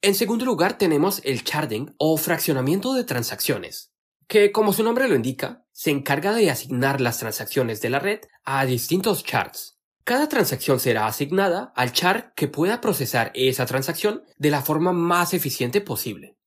En 0.00 0.14
segundo 0.14 0.46
lugar 0.46 0.78
tenemos 0.78 1.20
el 1.24 1.44
charging 1.44 1.94
o 1.98 2.16
fraccionamiento 2.16 2.94
de 2.94 3.04
transacciones, 3.04 3.91
que 4.32 4.50
como 4.50 4.72
su 4.72 4.82
nombre 4.82 5.08
lo 5.08 5.14
indica, 5.14 5.66
se 5.72 5.90
encarga 5.90 6.32
de 6.32 6.50
asignar 6.50 7.02
las 7.02 7.18
transacciones 7.18 7.82
de 7.82 7.90
la 7.90 7.98
red 7.98 8.20
a 8.44 8.64
distintos 8.64 9.24
charts. 9.24 9.78
Cada 10.04 10.26
transacción 10.26 10.80
será 10.80 11.06
asignada 11.06 11.70
al 11.76 11.92
chart 11.92 12.32
que 12.34 12.48
pueda 12.48 12.80
procesar 12.80 13.30
esa 13.34 13.66
transacción 13.66 14.22
de 14.38 14.48
la 14.48 14.62
forma 14.62 14.94
más 14.94 15.34
eficiente 15.34 15.82
posible. 15.82 16.38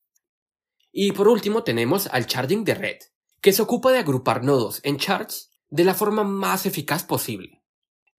Y 0.92 1.12
por 1.12 1.27
último 1.27 1.62
tenemos 1.62 2.08
al 2.08 2.25
charting 2.25 2.63
de 2.63 2.74
red, 2.74 2.98
que 3.39 3.54
se 3.54 3.62
ocupa 3.62 3.92
de 3.92 4.00
agrupar 4.00 4.44
nodos 4.44 4.80
en 4.82 4.98
charts 4.98 5.51
de 5.70 5.84
la 5.84 5.94
forma 5.94 6.24
más 6.24 6.65
eficaz 6.65 7.04
posible. 7.04 7.62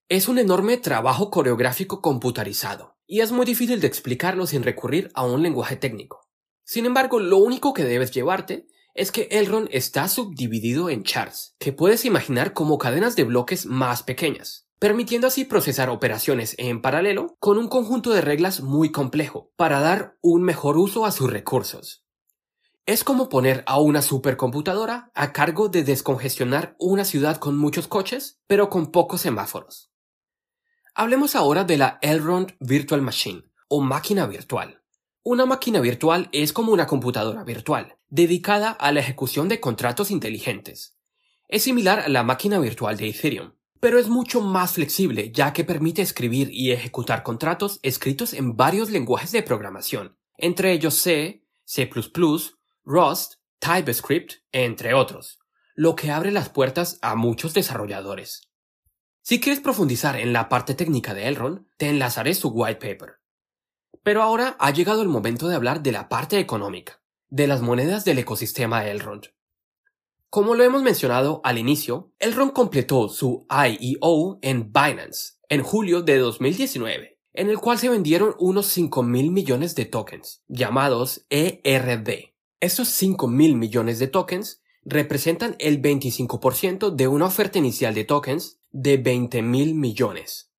Es 0.09 0.29
un 0.29 0.39
enorme 0.39 0.77
trabajo 0.77 1.29
coreográfico 1.29 2.01
computarizado, 2.01 2.99
y 3.05 3.19
es 3.19 3.33
muy 3.33 3.45
difícil 3.45 3.81
de 3.81 3.89
explicarlo 3.89 4.47
sin 4.47 4.63
recurrir 4.63 5.11
a 5.15 5.25
un 5.25 5.43
lenguaje 5.43 5.75
técnico. 5.75 6.21
Sin 6.63 6.87
embargo, 6.87 7.19
lo 7.19 7.39
único 7.39 7.75
que 7.75 7.83
debes 7.83 8.13
llevarte 8.13 8.69
es 8.97 9.13
que 9.13 9.29
Elrond 9.31 9.69
está 9.71 10.09
subdividido 10.09 10.89
en 10.89 11.05
charts, 11.05 11.55
que 11.59 11.73
puedes 11.73 12.05
imaginar 12.05 12.55
como 12.55 12.79
cadenas 12.79 13.15
de 13.15 13.25
bloques 13.25 13.67
más 13.67 14.03
pequeñas, 14.03 14.67
permitiendo 14.79 15.27
así 15.27 15.45
procesar 15.45 15.91
operaciones 15.91 16.55
en 16.59 16.81
paralelo 16.81 17.37
con 17.39 17.59
un 17.59 17.69
conjunto 17.69 18.11
de 18.11 18.23
reglas 18.23 18.63
muy 18.63 18.91
complejo, 18.91 19.53
para 19.57 19.81
dar 19.81 20.17
un 20.23 20.43
mejor 20.43 20.79
uso 20.79 21.05
a 21.05 21.13
sus 21.13 21.31
recursos. 21.31 22.05
Es 22.87 23.05
como 23.05 23.29
poner 23.29 23.65
a 23.67 23.81
una 23.81 24.01
supercomputadora 24.01 25.11
a 25.15 25.33
cargo 25.33 25.69
de 25.69 25.85
descongestionar 25.85 26.75
una 26.79 27.05
ciudad 27.05 27.37
con 27.37 27.59
muchos 27.59 27.89
coches, 27.89 28.41
pero 28.47 28.71
con 28.71 28.93
pocos 28.93 29.21
semáforos. 29.21 29.91
Hablemos 30.95 31.37
ahora 31.37 31.65
de 31.65 31.77
la 31.77 31.99
Elrond 32.01 32.55
Virtual 32.61 33.03
Machine, 33.03 33.43
o 33.69 33.83
máquina 33.83 34.27
virtual. 34.27 34.83
Una 35.29 35.45
máquina 35.45 35.81
virtual 35.81 36.29
es 36.31 36.53
como 36.53 36.71
una 36.71 36.87
computadora 36.87 37.43
virtual, 37.43 37.97
dedicada 38.09 38.71
a 38.71 38.93
la 38.93 39.01
ejecución 39.01 39.49
de 39.49 39.59
contratos 39.59 40.13
inteligentes. 40.13 40.97
Es 41.49 41.65
similar 41.65 41.99
a 41.99 42.09
la 42.09 42.23
máquina 42.23 42.61
virtual 42.61 42.97
de 42.97 43.09
Ethereum, 43.09 43.55
pero 43.81 43.99
es 43.99 44.09
mucho 44.09 44.41
más 44.41 44.75
flexible 44.75 45.33
ya 45.33 45.53
que 45.53 45.65
permite 45.65 46.01
escribir 46.01 46.51
y 46.53 46.71
ejecutar 46.71 47.25
contratos 47.25 47.81
escritos 47.83 48.35
en 48.35 48.57
varios 48.57 48.91
lenguajes 48.91 49.33
de 49.33 49.43
programación, 49.43 50.17
entre 50.39 50.71
ellos 50.71 50.95
C, 50.95 51.45
C++, 51.65 51.91
Rust, 52.85 53.35
TypeScript, 53.59 54.35
entre 54.53 54.95
otros, 54.95 55.41
lo 55.75 55.97
que 55.97 56.13
abre 56.13 56.31
las 56.31 56.51
puertas 56.51 57.01
a 57.03 57.17
muchos 57.17 57.53
desarrolladores. 57.53 58.43
Si 59.23 59.41
quieres 59.41 59.61
profundizar 59.61 60.15
en 60.21 60.33
la 60.33 60.49
parte 60.49 60.75
técnica 60.75 61.15
de 61.15 61.27
Elrond, 61.27 61.67
te 61.79 61.89
enlazaré 61.89 62.33
su 62.35 62.51
white 62.51 62.79
paper. 62.79 63.26
Pero 64.07 64.23
ahora 64.23 64.55
ha 64.61 64.71
llegado 64.71 65.03
el 65.03 65.09
momento 65.09 65.49
de 65.49 65.57
hablar 65.57 65.83
de 65.83 65.91
la 65.91 66.09
parte 66.09 66.39
económica, 66.39 67.01
de 67.29 67.49
las 67.49 67.61
monedas 67.61 68.05
del 68.05 68.21
ecosistema 68.21 68.87
Elrond. 68.87 69.33
Como 70.31 70.55
lo 70.55 70.63
hemos 70.63 70.85
mencionado 70.85 71.41
al 71.43 71.59
inicio, 71.59 72.13
Elrond 72.21 72.53
completó 72.53 73.09
su 73.09 73.49
IEO 73.51 74.39
en 74.43 74.73
Binance 74.73 75.41
en 75.49 75.65
julio 75.65 76.03
de 76.03 76.19
2019, 76.19 77.19
en 77.33 77.51
el 77.51 77.59
cual 77.59 77.81
se 77.81 77.89
vendieron 77.89 78.37
unos 78.39 78.67
5 78.67 79.03
mil 79.03 79.33
millones 79.33 79.75
de 79.75 79.87
tokens, 79.87 80.45
llamados 80.47 81.27
ERD. 81.29 82.33
Estos 82.61 82.87
5 82.91 83.27
mil 83.27 83.57
millones 83.57 83.99
de 83.99 84.07
tokens 84.07 84.63
representan 84.85 85.57
el 85.59 85.83
25% 85.83 86.95
de 86.95 87.09
una 87.09 87.27
oferta 87.27 87.59
inicial 87.59 87.93
de 87.93 88.05
tokens 88.05 88.61
de 88.71 88.99
20 88.99 89.43
mil 89.43 89.75
millones. 89.75 90.53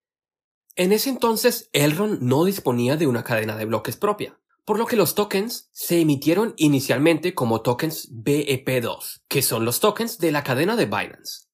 En 0.77 0.91
ese 0.91 1.10
entonces, 1.10 1.72
Elrond 1.74 2.22
no 2.22 2.46
disponía 2.46 2.98
de 2.98 3.07
una 3.07 3.24
cadena 3.24 3.57
de 3.57 3.65
bloques 3.65 3.98
propia, 3.98 4.39
por 4.63 4.77
lo 4.77 4.86
que 4.86 4.96
los 4.96 5.15
tokens 5.15 5.72
se 5.74 6.00
emitieron 6.00 6.53
inicialmente 6.55 7.34
como 7.34 7.62
tokens 7.62 8.12
BEP2, 8.12 9.24
que 9.27 9.41
son 9.41 9.65
los 9.65 9.79
tokens 9.79 10.19
de 10.19 10.31
la 10.31 10.43
cadena 10.43 10.75
de 10.75 10.86
Binance. 10.86 11.48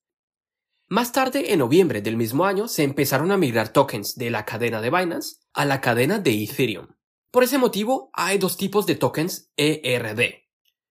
Más 0.90 1.14
tarde, 1.14 1.54
en 1.54 1.60
noviembre 1.60 2.02
del 2.02 2.18
mismo 2.18 2.44
año, 2.44 2.68
se 2.68 2.84
empezaron 2.84 3.32
a 3.32 3.38
migrar 3.38 3.70
tokens 3.70 4.16
de 4.16 4.30
la 4.30 4.44
cadena 4.44 4.82
de 4.82 4.90
Binance 4.90 5.38
a 5.54 5.64
la 5.64 5.80
cadena 5.80 6.20
de 6.20 6.44
Ethereum. 6.44 6.88
Por 7.32 7.46
ese 7.46 7.58
motivo, 7.58 8.10
hay 8.12 8.38
dos 8.40 8.58
tipos 8.58 8.86
de 8.86 8.96
tokens 8.96 9.54
ERD. 9.56 10.50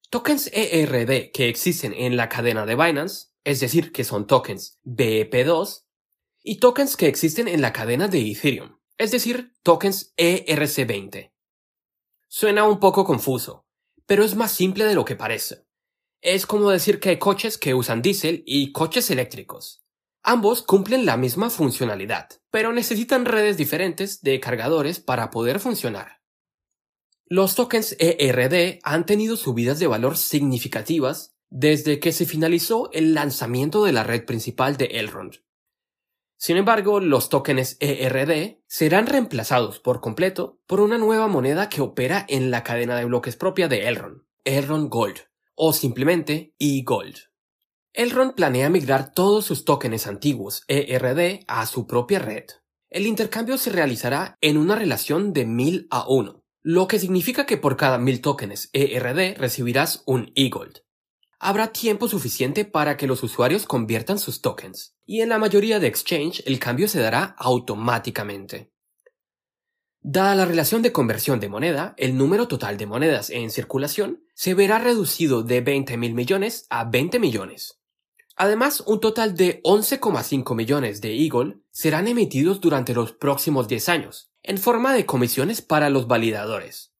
Tokens 0.08 0.50
ERD 0.54 1.32
que 1.32 1.50
existen 1.50 1.92
en 1.92 2.16
la 2.16 2.30
cadena 2.30 2.64
de 2.64 2.76
Binance, 2.76 3.26
es 3.44 3.60
decir, 3.60 3.92
que 3.92 4.04
son 4.04 4.26
tokens 4.26 4.78
BEP2, 4.86 5.81
y 6.42 6.58
tokens 6.58 6.96
que 6.96 7.06
existen 7.06 7.48
en 7.48 7.60
la 7.60 7.72
cadena 7.72 8.08
de 8.08 8.30
Ethereum, 8.30 8.78
es 8.98 9.10
decir, 9.10 9.52
tokens 9.62 10.14
ERC20. 10.16 11.32
Suena 12.28 12.64
un 12.64 12.80
poco 12.80 13.04
confuso, 13.04 13.66
pero 14.06 14.24
es 14.24 14.34
más 14.34 14.52
simple 14.52 14.84
de 14.84 14.94
lo 14.94 15.04
que 15.04 15.16
parece. 15.16 15.66
Es 16.20 16.46
como 16.46 16.70
decir 16.70 17.00
que 17.00 17.10
hay 17.10 17.18
coches 17.18 17.58
que 17.58 17.74
usan 17.74 18.02
diésel 18.02 18.42
y 18.46 18.72
coches 18.72 19.10
eléctricos. 19.10 19.84
Ambos 20.22 20.62
cumplen 20.62 21.04
la 21.04 21.16
misma 21.16 21.50
funcionalidad, 21.50 22.28
pero 22.50 22.72
necesitan 22.72 23.24
redes 23.24 23.56
diferentes 23.56 24.22
de 24.22 24.38
cargadores 24.38 25.00
para 25.00 25.30
poder 25.30 25.58
funcionar. 25.58 26.22
Los 27.26 27.54
tokens 27.54 27.96
ERD 27.98 28.78
han 28.84 29.04
tenido 29.04 29.36
subidas 29.36 29.78
de 29.78 29.88
valor 29.88 30.16
significativas 30.16 31.34
desde 31.50 31.98
que 31.98 32.12
se 32.12 32.24
finalizó 32.24 32.90
el 32.92 33.14
lanzamiento 33.14 33.84
de 33.84 33.92
la 33.92 34.04
red 34.04 34.24
principal 34.24 34.76
de 34.76 34.86
Elrond. 34.86 35.42
Sin 36.42 36.56
embargo, 36.56 36.98
los 36.98 37.28
tokens 37.28 37.76
ERD 37.78 38.58
serán 38.66 39.06
reemplazados 39.06 39.78
por 39.78 40.00
completo 40.00 40.58
por 40.66 40.80
una 40.80 40.98
nueva 40.98 41.28
moneda 41.28 41.68
que 41.68 41.80
opera 41.80 42.26
en 42.28 42.50
la 42.50 42.64
cadena 42.64 42.96
de 42.96 43.04
bloques 43.04 43.36
propia 43.36 43.68
de 43.68 43.86
Elrond, 43.86 44.22
Elrond 44.42 44.88
Gold, 44.88 45.18
o 45.54 45.72
simplemente 45.72 46.52
eGold. 46.58 47.14
Elrond 47.92 48.34
planea 48.34 48.70
migrar 48.70 49.14
todos 49.14 49.44
sus 49.44 49.64
tokens 49.64 50.08
antiguos 50.08 50.64
ERD 50.66 51.44
a 51.46 51.64
su 51.66 51.86
propia 51.86 52.18
red. 52.18 52.46
El 52.90 53.06
intercambio 53.06 53.56
se 53.56 53.70
realizará 53.70 54.36
en 54.40 54.56
una 54.56 54.74
relación 54.74 55.32
de 55.32 55.46
1000 55.46 55.86
a 55.90 56.08
1, 56.08 56.42
lo 56.62 56.88
que 56.88 56.98
significa 56.98 57.46
que 57.46 57.56
por 57.56 57.76
cada 57.76 57.98
1000 57.98 58.20
tokens 58.20 58.68
ERD 58.72 59.38
recibirás 59.38 60.02
un 60.06 60.32
eGold 60.34 60.80
habrá 61.42 61.72
tiempo 61.72 62.08
suficiente 62.08 62.64
para 62.64 62.96
que 62.96 63.08
los 63.08 63.22
usuarios 63.24 63.66
conviertan 63.66 64.20
sus 64.20 64.40
tokens, 64.40 64.94
y 65.04 65.22
en 65.22 65.28
la 65.28 65.38
mayoría 65.38 65.80
de 65.80 65.88
exchange 65.88 66.40
el 66.46 66.60
cambio 66.60 66.86
se 66.86 67.00
dará 67.00 67.34
automáticamente. 67.36 68.70
Dada 70.00 70.36
la 70.36 70.44
relación 70.44 70.82
de 70.82 70.92
conversión 70.92 71.40
de 71.40 71.48
moneda, 71.48 71.94
el 71.96 72.16
número 72.16 72.46
total 72.46 72.76
de 72.76 72.86
monedas 72.86 73.28
en 73.30 73.50
circulación 73.50 74.24
se 74.34 74.54
verá 74.54 74.78
reducido 74.78 75.42
de 75.42 75.60
20 75.60 75.96
mil 75.96 76.14
millones 76.14 76.66
a 76.70 76.84
20 76.84 77.18
millones. 77.18 77.80
Además, 78.36 78.82
un 78.86 79.00
total 79.00 79.36
de 79.36 79.60
11,5 79.64 80.54
millones 80.54 81.00
de 81.00 81.12
Eagle 81.24 81.58
serán 81.72 82.06
emitidos 82.06 82.60
durante 82.60 82.94
los 82.94 83.12
próximos 83.12 83.66
10 83.66 83.88
años, 83.88 84.30
en 84.44 84.58
forma 84.58 84.94
de 84.94 85.06
comisiones 85.06 85.60
para 85.60 85.90
los 85.90 86.06
validadores. 86.06 86.91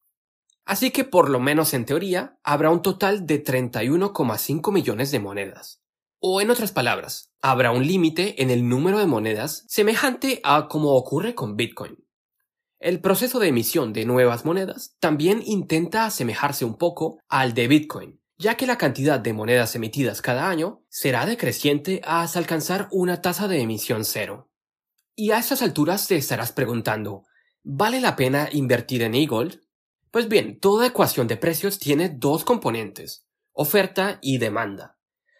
Así 0.65 0.91
que 0.91 1.03
por 1.03 1.29
lo 1.29 1.39
menos 1.39 1.73
en 1.73 1.85
teoría 1.85 2.37
habrá 2.43 2.69
un 2.69 2.81
total 2.81 3.25
de 3.25 3.43
31,5 3.43 4.71
millones 4.71 5.11
de 5.11 5.19
monedas. 5.19 5.81
O 6.19 6.39
en 6.39 6.49
otras 6.49 6.71
palabras, 6.71 7.31
habrá 7.41 7.71
un 7.71 7.85
límite 7.85 8.41
en 8.41 8.49
el 8.49 8.69
número 8.69 8.99
de 8.99 9.07
monedas 9.07 9.65
semejante 9.67 10.39
a 10.43 10.69
como 10.69 10.93
ocurre 10.93 11.35
con 11.35 11.57
Bitcoin. 11.57 11.97
El 12.79 13.01
proceso 13.01 13.39
de 13.39 13.49
emisión 13.49 13.91
de 13.91 14.05
nuevas 14.05 14.45
monedas 14.45 14.95
también 14.99 15.41
intenta 15.45 16.05
asemejarse 16.05 16.65
un 16.65 16.77
poco 16.77 17.17
al 17.27 17.53
de 17.53 17.67
Bitcoin, 17.67 18.21
ya 18.37 18.55
que 18.55 18.67
la 18.67 18.77
cantidad 18.77 19.19
de 19.19 19.33
monedas 19.33 19.75
emitidas 19.75 20.21
cada 20.21 20.49
año 20.49 20.83
será 20.89 21.25
decreciente 21.25 22.01
hasta 22.03 22.39
alcanzar 22.39 22.87
una 22.91 23.21
tasa 23.21 23.47
de 23.47 23.61
emisión 23.61 24.05
cero. 24.05 24.49
Y 25.15 25.31
a 25.31 25.39
estas 25.39 25.61
alturas 25.61 26.07
te 26.07 26.15
estarás 26.15 26.51
preguntando, 26.51 27.23
¿vale 27.63 28.01
la 28.01 28.15
pena 28.15 28.49
invertir 28.51 29.03
en 29.03 29.15
e-gold? 29.15 29.62
Pues 30.13 30.29
bien, 30.29 30.59
toda 30.59 30.85
ecuación 30.85 31.25
de 31.25 31.37
precios 31.37 31.79
tiene 31.79 32.07
dos 32.07 32.43
componentes, 32.43 33.25
oferta 33.51 34.19
y 34.21 34.37
demanda. 34.37 34.99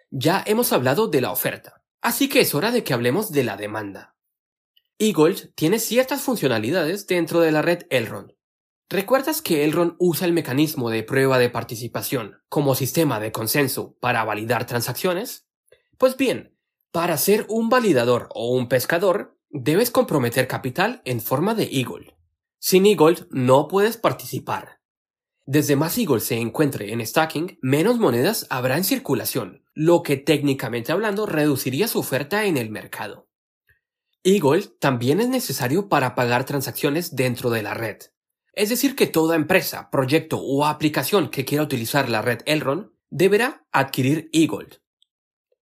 Ya 0.10 0.44
hemos 0.48 0.74
hablado 0.74 1.08
de 1.08 1.22
la 1.22 1.32
oferta, 1.32 1.84
así 2.02 2.28
que 2.28 2.40
es 2.40 2.56
hora 2.56 2.72
de 2.72 2.84
que 2.84 2.96
hablemos 2.96 3.32
de 3.32 3.44
la 3.44 3.56
demanda. 3.56 4.16
eGold 4.98 5.54
tiene 5.54 5.78
ciertas 5.78 6.24
funcionalidades 6.24 7.06
dentro 7.06 7.42
de 7.42 7.52
la 7.52 7.62
red 7.62 7.84
Elrond. 7.92 8.32
¿Recuerdas 8.90 9.44
que 9.44 9.64
Elrond 9.64 9.94
usa 10.00 10.26
el 10.26 10.34
mecanismo 10.34 10.90
de 10.90 11.04
prueba 11.04 11.38
de 11.38 11.52
participación 11.52 12.42
como 12.50 12.74
sistema 12.74 13.20
de 13.20 13.32
consenso 13.32 13.96
para 14.00 14.24
validar 14.24 14.66
transacciones? 14.66 15.46
Pues 16.00 16.18
bien, 16.18 16.58
para 16.92 17.18
ser 17.18 17.46
un 17.48 17.70
validador 17.70 18.28
o 18.34 18.50
un 18.56 18.68
pescador, 18.70 19.38
debes 19.52 19.92
comprometer 19.92 20.48
capital 20.48 21.04
en 21.06 21.22
forma 21.22 21.54
de 21.54 21.66
eGold. 21.66 22.14
Sin 22.66 22.86
eGold 22.86 23.28
no 23.30 23.68
puedes 23.68 23.98
participar. 23.98 24.80
Desde 25.46 25.76
más 25.76 25.98
eGold 25.98 26.22
se 26.22 26.38
encuentre 26.38 26.94
en 26.94 27.06
stacking, 27.06 27.60
menos 27.62 28.00
monedas 28.00 28.48
habrá 28.50 28.78
en 28.78 28.86
circulación, 28.86 29.66
lo 29.74 30.02
que 30.02 30.16
técnicamente 30.16 30.94
hablando 30.94 31.26
reduciría 31.26 31.90
su 31.90 32.00
oferta 32.00 32.46
en 32.46 32.56
el 32.56 32.70
mercado. 32.70 33.28
eGold 34.24 34.80
también 34.80 35.20
es 35.20 35.28
necesario 35.28 35.90
para 35.90 36.16
pagar 36.16 36.46
transacciones 36.46 37.18
dentro 37.18 37.50
de 37.50 37.64
la 37.64 37.74
red. 37.74 37.98
Es 38.54 38.70
decir, 38.70 38.96
que 38.96 39.08
toda 39.08 39.36
empresa, 39.36 39.90
proyecto 39.92 40.38
o 40.38 40.66
aplicación 40.66 41.32
que 41.32 41.44
quiera 41.44 41.66
utilizar 41.66 42.08
la 42.08 42.22
red 42.22 42.44
Elrond 42.46 42.92
deberá 43.10 43.68
adquirir 43.74 44.30
eGold. 44.32 44.78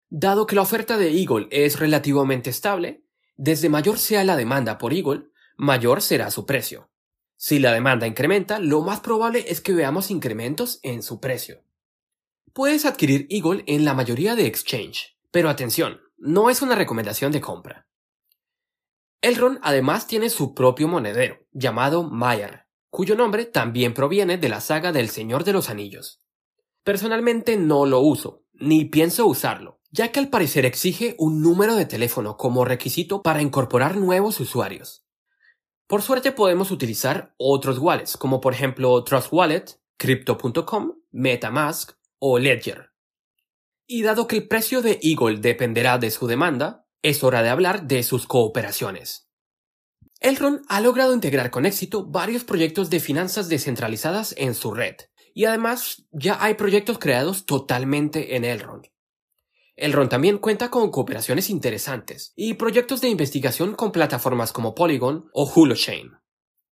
Dado 0.07 0.45
que 0.45 0.55
la 0.55 0.61
oferta 0.61 0.97
de 0.97 1.09
eGold 1.09 1.49
es 1.51 1.77
relativamente 1.77 2.49
estable, 2.49 3.03
desde 3.35 3.67
mayor 3.67 3.99
sea 3.99 4.23
la 4.23 4.37
demanda 4.37 4.77
por 4.77 4.93
eGold, 4.93 5.34
mayor 5.57 6.01
será 6.01 6.31
su 6.31 6.45
precio. 6.45 6.89
Si 7.37 7.59
la 7.59 7.73
demanda 7.73 8.07
incrementa, 8.07 8.59
lo 8.59 8.81
más 8.81 9.01
probable 9.01 9.45
es 9.47 9.61
que 9.61 9.73
veamos 9.73 10.09
incrementos 10.09 10.79
en 10.83 11.03
su 11.03 11.19
precio. 11.19 11.63
Puedes 12.53 12.85
adquirir 12.85 13.27
Eagle 13.29 13.63
en 13.67 13.83
la 13.83 13.93
mayoría 13.93 14.35
de 14.35 14.45
exchange, 14.45 15.17
pero 15.31 15.49
atención, 15.49 15.99
no 16.17 16.49
es 16.49 16.61
una 16.61 16.75
recomendación 16.75 17.31
de 17.31 17.41
compra. 17.41 17.87
Elrond 19.21 19.59
además 19.61 20.07
tiene 20.07 20.29
su 20.29 20.53
propio 20.53 20.87
monedero, 20.87 21.39
llamado 21.51 22.03
Mayer, 22.03 22.67
cuyo 22.89 23.15
nombre 23.15 23.45
también 23.45 23.93
proviene 23.93 24.37
de 24.37 24.49
la 24.49 24.61
saga 24.61 24.91
del 24.91 25.09
Señor 25.09 25.43
de 25.43 25.53
los 25.53 25.69
Anillos. 25.69 26.21
Personalmente 26.83 27.57
no 27.57 27.85
lo 27.85 27.99
uso, 27.99 28.43
ni 28.53 28.85
pienso 28.85 29.25
usarlo, 29.25 29.81
ya 29.91 30.11
que 30.11 30.19
al 30.19 30.29
parecer 30.29 30.65
exige 30.65 31.15
un 31.17 31.41
número 31.41 31.75
de 31.75 31.85
teléfono 31.85 32.37
como 32.37 32.63
requisito 32.63 33.21
para 33.21 33.41
incorporar 33.41 33.97
nuevos 33.97 34.39
usuarios. 34.39 35.04
Por 35.87 36.01
suerte 36.01 36.31
podemos 36.31 36.71
utilizar 36.71 37.35
otros 37.37 37.77
wallets, 37.77 38.17
como 38.17 38.41
por 38.41 38.53
ejemplo 38.53 39.03
Trust 39.03 39.31
Wallet, 39.31 39.65
Crypto.com, 39.97 40.93
Metamask 41.11 41.91
o 42.17 42.39
Ledger. 42.39 42.91
Y 43.87 44.01
dado 44.01 44.27
que 44.27 44.35
el 44.37 44.47
precio 44.47 44.81
de 44.81 44.99
Eagle 45.03 45.37
dependerá 45.37 45.99
de 45.99 46.09
su 46.09 46.25
demanda, 46.25 46.87
es 47.03 47.23
hora 47.23 47.43
de 47.43 47.49
hablar 47.49 47.83
de 47.83 48.01
sus 48.01 48.25
cooperaciones. 48.25 49.29
Elrond 50.21 50.63
ha 50.69 50.81
logrado 50.81 51.13
integrar 51.13 51.51
con 51.51 51.67
éxito 51.67 52.03
varios 52.03 52.43
proyectos 52.43 52.89
de 52.89 52.99
finanzas 52.99 53.47
descentralizadas 53.47 54.33
en 54.37 54.55
su 54.55 54.73
red, 54.73 54.95
y 55.35 55.45
además 55.45 56.07
ya 56.11 56.43
hay 56.43 56.55
proyectos 56.55 56.97
creados 56.97 57.45
totalmente 57.45 58.35
en 58.35 58.43
Elrond. 58.43 58.87
Elrond 59.77 60.09
también 60.09 60.37
cuenta 60.37 60.69
con 60.69 60.89
cooperaciones 60.89 61.49
interesantes 61.49 62.31
y 62.35 62.53
proyectos 62.53 63.01
de 63.01 63.09
investigación 63.09 63.75
con 63.75 63.91
plataformas 63.91 64.53
como 64.53 64.73
Polygon 64.73 65.29
o 65.33 65.51
Holochain. 65.53 66.11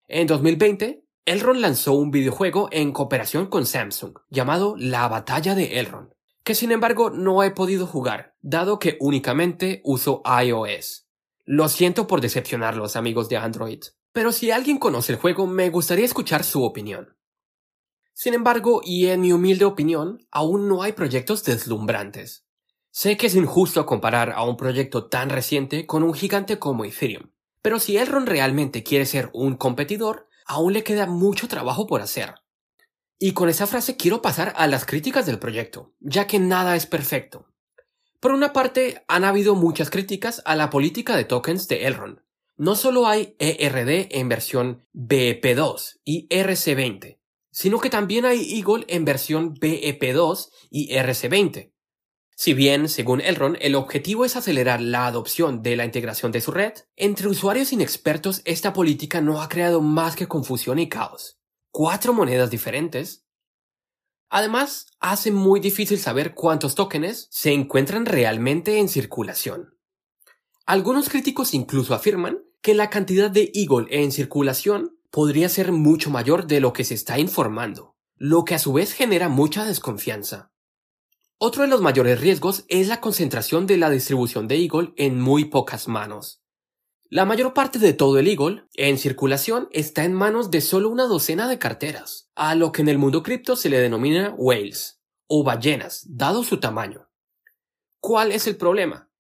En 0.06 0.26
2020, 0.26 1.04
Elrond 1.24 1.60
lanzó 1.60 1.94
un 1.94 2.10
videojuego 2.10 2.68
en 2.72 2.92
cooperación 2.92 3.46
con 3.46 3.64
Samsung 3.64 4.18
llamado 4.28 4.74
La 4.76 5.08
Batalla 5.08 5.54
de 5.54 5.78
Elrond, 5.78 6.10
que 6.44 6.54
sin 6.54 6.72
embargo 6.72 7.08
no 7.08 7.42
he 7.42 7.52
podido 7.52 7.86
jugar, 7.86 8.34
dado 8.42 8.78
que 8.78 8.98
únicamente 9.00 9.80
uso 9.84 10.22
iOS. 10.44 11.06
Lo 11.46 11.68
siento 11.68 12.06
por 12.06 12.20
decepcionarlos 12.20 12.96
amigos 12.96 13.28
de 13.28 13.38
Android, 13.38 13.80
pero 14.12 14.30
si 14.30 14.50
alguien 14.50 14.78
conoce 14.78 15.12
el 15.12 15.18
juego 15.18 15.46
me 15.46 15.70
gustaría 15.70 16.04
escuchar 16.04 16.44
su 16.44 16.64
opinión. 16.64 17.16
Sin 18.12 18.34
embargo, 18.34 18.82
y 18.84 19.06
en 19.06 19.22
mi 19.22 19.32
humilde 19.32 19.64
opinión, 19.64 20.18
aún 20.30 20.68
no 20.68 20.82
hay 20.82 20.92
proyectos 20.92 21.44
deslumbrantes. 21.44 22.44
Sé 22.92 23.16
que 23.16 23.28
es 23.28 23.36
injusto 23.36 23.86
comparar 23.86 24.32
a 24.32 24.42
un 24.42 24.56
proyecto 24.56 25.06
tan 25.06 25.30
reciente 25.30 25.86
con 25.86 26.02
un 26.02 26.12
gigante 26.12 26.58
como 26.58 26.84
Ethereum, 26.84 27.30
pero 27.62 27.78
si 27.78 27.96
Elrond 27.96 28.28
realmente 28.28 28.82
quiere 28.82 29.06
ser 29.06 29.30
un 29.32 29.56
competidor, 29.56 30.28
aún 30.44 30.72
le 30.72 30.82
queda 30.82 31.06
mucho 31.06 31.46
trabajo 31.46 31.86
por 31.86 32.00
hacer. 32.00 32.34
Y 33.16 33.32
con 33.32 33.48
esa 33.48 33.68
frase 33.68 33.96
quiero 33.96 34.22
pasar 34.22 34.54
a 34.56 34.66
las 34.66 34.86
críticas 34.86 35.24
del 35.24 35.38
proyecto, 35.38 35.94
ya 36.00 36.26
que 36.26 36.40
nada 36.40 36.74
es 36.74 36.86
perfecto. 36.86 37.46
Por 38.18 38.32
una 38.32 38.52
parte, 38.52 39.04
han 39.06 39.24
habido 39.24 39.54
muchas 39.54 39.88
críticas 39.88 40.42
a 40.44 40.56
la 40.56 40.68
política 40.68 41.16
de 41.16 41.24
tokens 41.24 41.68
de 41.68 41.86
Elrond. 41.86 42.20
No 42.56 42.74
solo 42.74 43.06
hay 43.06 43.36
ERD 43.38 44.08
en 44.10 44.28
versión 44.28 44.84
BEP2 44.94 46.00
y 46.04 46.28
RC20, 46.28 47.20
sino 47.50 47.78
que 47.78 47.88
también 47.88 48.24
hay 48.24 48.58
Eagle 48.58 48.84
en 48.88 49.04
versión 49.04 49.54
BEP2 49.54 50.50
y 50.70 50.92
RC20. 50.92 51.69
Si 52.40 52.54
bien, 52.54 52.88
según 52.88 53.20
Elrond, 53.20 53.58
el 53.60 53.74
objetivo 53.74 54.24
es 54.24 54.34
acelerar 54.34 54.80
la 54.80 55.06
adopción 55.06 55.62
de 55.62 55.76
la 55.76 55.84
integración 55.84 56.32
de 56.32 56.40
su 56.40 56.52
red, 56.52 56.72
entre 56.96 57.28
usuarios 57.28 57.70
inexpertos 57.70 58.40
esta 58.46 58.72
política 58.72 59.20
no 59.20 59.42
ha 59.42 59.50
creado 59.50 59.82
más 59.82 60.16
que 60.16 60.26
confusión 60.26 60.78
y 60.78 60.88
caos. 60.88 61.38
¿Cuatro 61.70 62.14
monedas 62.14 62.50
diferentes? 62.50 63.26
Además, 64.30 64.86
hace 65.00 65.32
muy 65.32 65.60
difícil 65.60 65.98
saber 65.98 66.32
cuántos 66.32 66.74
tokens 66.74 67.28
se 67.30 67.52
encuentran 67.52 68.06
realmente 68.06 68.78
en 68.78 68.88
circulación. 68.88 69.76
Algunos 70.64 71.10
críticos 71.10 71.52
incluso 71.52 71.92
afirman 71.92 72.38
que 72.62 72.72
la 72.72 72.88
cantidad 72.88 73.30
de 73.30 73.52
Eagle 73.52 73.88
en 73.90 74.12
circulación 74.12 74.96
podría 75.10 75.50
ser 75.50 75.72
mucho 75.72 76.08
mayor 76.08 76.46
de 76.46 76.60
lo 76.60 76.72
que 76.72 76.84
se 76.84 76.94
está 76.94 77.18
informando, 77.18 77.98
lo 78.16 78.46
que 78.46 78.54
a 78.54 78.58
su 78.58 78.72
vez 78.72 78.94
genera 78.94 79.28
mucha 79.28 79.66
desconfianza. 79.66 80.50
Otro 81.42 81.62
de 81.62 81.68
los 81.68 81.80
mayores 81.80 82.20
riesgos 82.20 82.66
es 82.68 82.86
la 82.88 83.00
concentración 83.00 83.66
de 83.66 83.78
la 83.78 83.88
distribución 83.88 84.46
de 84.46 84.56
Eagle 84.56 84.92
en 84.98 85.18
muy 85.18 85.46
pocas 85.46 85.88
manos. 85.88 86.42
La 87.08 87.24
mayor 87.24 87.54
parte 87.54 87.78
de 87.78 87.94
todo 87.94 88.18
el 88.18 88.28
Eagle 88.28 88.66
en 88.74 88.98
circulación 88.98 89.66
está 89.72 90.04
en 90.04 90.12
manos 90.12 90.50
de 90.50 90.60
solo 90.60 90.90
una 90.90 91.04
docena 91.04 91.48
de 91.48 91.58
carteras, 91.58 92.30
a 92.34 92.54
lo 92.54 92.72
que 92.72 92.82
en 92.82 92.90
el 92.90 92.98
mundo 92.98 93.22
cripto 93.22 93.56
se 93.56 93.70
le 93.70 93.80
denomina 93.80 94.34
whales 94.36 95.00
o 95.28 95.42
ballenas, 95.42 96.04
dado 96.10 96.44
su 96.44 96.60
tamaño. 96.60 97.08
¿Cuál 98.00 98.32
es 98.32 98.46
el 98.46 98.58
problema? 98.58 99.10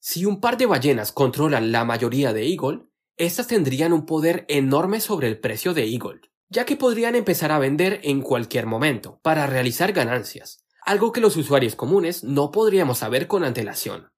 Si 0.00 0.24
un 0.24 0.40
par 0.40 0.56
de 0.56 0.64
ballenas 0.64 1.12
controlan 1.12 1.72
la 1.72 1.84
mayoría 1.84 2.32
de 2.32 2.48
Eagle, 2.48 2.86
estas 3.18 3.48
tendrían 3.48 3.92
un 3.92 4.06
poder 4.06 4.46
enorme 4.48 4.98
sobre 4.98 5.28
el 5.28 5.38
precio 5.38 5.74
de 5.74 5.84
Eagle, 5.84 6.22
ya 6.48 6.64
que 6.64 6.76
podrían 6.76 7.14
empezar 7.16 7.52
a 7.52 7.58
vender 7.58 8.00
en 8.02 8.22
cualquier 8.22 8.64
momento 8.64 9.20
para 9.22 9.46
realizar 9.46 9.92
ganancias, 9.92 10.63
algo 10.84 11.12
que 11.12 11.20
los 11.20 11.36
usuarios 11.36 11.76
comunes 11.76 12.24
no 12.24 12.50
podríamos 12.50 12.98
saber 12.98 13.26
con 13.26 13.44
antelación. 13.44 14.10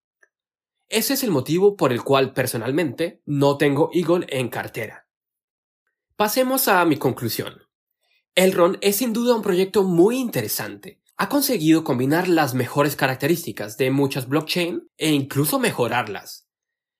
Ese 0.88 1.14
es 1.14 1.24
el 1.24 1.30
motivo 1.30 1.76
por 1.76 1.92
el 1.92 2.02
cual 2.02 2.32
personalmente 2.32 3.22
no 3.24 3.56
tengo 3.56 3.90
Eagle 3.92 4.26
en 4.28 4.48
cartera. 4.48 5.08
Pasemos 6.16 6.68
a 6.68 6.84
mi 6.84 6.96
conclusión. 6.96 7.62
Elrond 8.34 8.78
es 8.80 8.96
sin 8.96 9.12
duda 9.12 9.34
un 9.34 9.42
proyecto 9.42 9.82
muy 9.82 10.18
interesante, 10.18 11.00
ha 11.18 11.30
conseguido 11.30 11.82
combinar 11.82 12.28
las 12.28 12.52
mejores 12.52 12.94
características 12.94 13.78
de 13.78 13.90
muchas 13.90 14.28
blockchain 14.28 14.90
e 14.98 15.10
incluso 15.10 15.58
mejorarlas. 15.58 16.46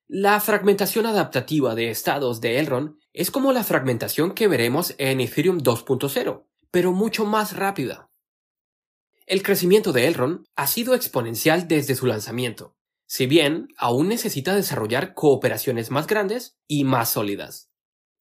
La 0.09 0.41
fragmentación 0.41 1.05
adaptativa 1.05 1.75
de 1.75 1.91
estados 1.91 2.41
de 2.41 2.59
Elrond 2.59 2.97
es 3.13 3.31
como 3.31 3.53
la 3.53 3.65
fragmentación 3.65 4.33
que 4.33 4.49
veremos 4.49 4.95
en 4.97 5.21
Ethereum 5.21 5.59
2.0, 5.59 6.45
pero 6.71 6.93
mucho 6.93 7.27
más 7.27 7.57
rápida. 7.57 8.06
El 9.27 9.43
crecimiento 9.43 9.93
de 9.93 10.07
Elrond 10.07 10.47
ha 10.55 10.69
sido 10.69 10.95
exponencial 10.95 11.67
desde 11.67 11.97
su 11.97 12.07
lanzamiento, 12.07 12.77
si 13.09 13.27
bien 13.27 13.67
aún 13.77 14.07
necesita 14.07 14.55
desarrollar 14.55 15.15
cooperaciones 15.15 15.91
más 15.91 16.07
grandes 16.07 16.57
y 16.69 16.85
más 16.85 17.11
sólidas. 17.11 17.69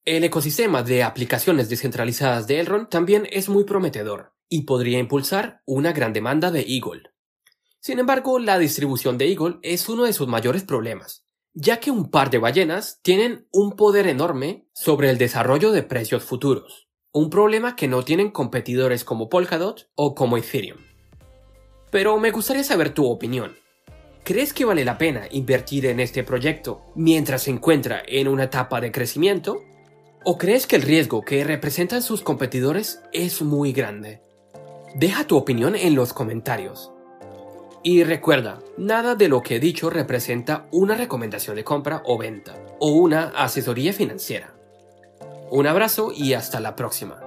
El 0.03 0.23
ecosistema 0.23 0.81
de 0.81 1.03
aplicaciones 1.03 1.69
descentralizadas 1.69 2.47
de 2.47 2.59
Elrond 2.59 2.89
también 2.89 3.27
es 3.31 3.49
muy 3.49 3.65
prometedor 3.65 4.33
y 4.49 4.63
podría 4.63 4.97
impulsar 4.97 5.61
una 5.67 5.93
gran 5.93 6.11
demanda 6.11 6.49
de 6.49 6.61
Eagle. 6.61 7.11
Sin 7.79 7.99
embargo, 7.99 8.39
la 8.39 8.57
distribución 8.57 9.19
de 9.19 9.29
Eagle 9.29 9.59
es 9.61 9.87
uno 9.87 10.05
de 10.05 10.13
sus 10.13 10.27
mayores 10.27 10.63
problemas, 10.63 11.23
ya 11.53 11.79
que 11.79 11.91
un 11.91 12.09
par 12.09 12.31
de 12.31 12.39
ballenas 12.39 12.99
tienen 13.03 13.47
un 13.51 13.75
poder 13.75 14.07
enorme 14.07 14.67
sobre 14.73 15.11
el 15.11 15.19
desarrollo 15.19 15.71
de 15.71 15.83
precios 15.83 16.23
futuros, 16.23 16.89
un 17.11 17.29
problema 17.29 17.75
que 17.75 17.87
no 17.87 18.03
tienen 18.03 18.31
competidores 18.31 19.03
como 19.03 19.29
Polkadot 19.29 19.91
o 19.93 20.15
como 20.15 20.37
Ethereum. 20.37 20.84
Pero 21.95 22.19
me 22.19 22.31
gustaría 22.31 22.65
saber 22.65 22.89
tu 22.89 23.09
opinión. 23.09 23.55
¿Crees 24.25 24.51
que 24.51 24.65
vale 24.65 24.83
la 24.83 24.97
pena 24.97 25.29
invertir 25.31 25.85
en 25.85 26.01
este 26.01 26.25
proyecto 26.25 26.81
mientras 26.93 27.43
se 27.43 27.51
encuentra 27.51 28.03
en 28.05 28.27
una 28.27 28.43
etapa 28.43 28.81
de 28.81 28.91
crecimiento? 28.91 29.63
¿O 30.25 30.37
crees 30.37 30.67
que 30.67 30.75
el 30.75 30.81
riesgo 30.81 31.21
que 31.21 31.45
representan 31.45 32.01
sus 32.01 32.21
competidores 32.21 33.01
es 33.13 33.41
muy 33.41 33.71
grande? 33.71 34.21
Deja 34.95 35.25
tu 35.25 35.37
opinión 35.37 35.73
en 35.73 35.95
los 35.95 36.11
comentarios. 36.11 36.91
Y 37.81 38.03
recuerda, 38.03 38.59
nada 38.77 39.15
de 39.15 39.29
lo 39.29 39.41
que 39.41 39.55
he 39.55 39.59
dicho 39.61 39.89
representa 39.89 40.67
una 40.73 40.95
recomendación 40.95 41.55
de 41.55 41.63
compra 41.63 42.03
o 42.03 42.17
venta, 42.17 42.57
o 42.77 42.89
una 42.89 43.27
asesoría 43.37 43.93
financiera. 43.93 44.53
Un 45.49 45.65
abrazo 45.65 46.11
y 46.13 46.33
hasta 46.33 46.59
la 46.59 46.75
próxima. 46.75 47.24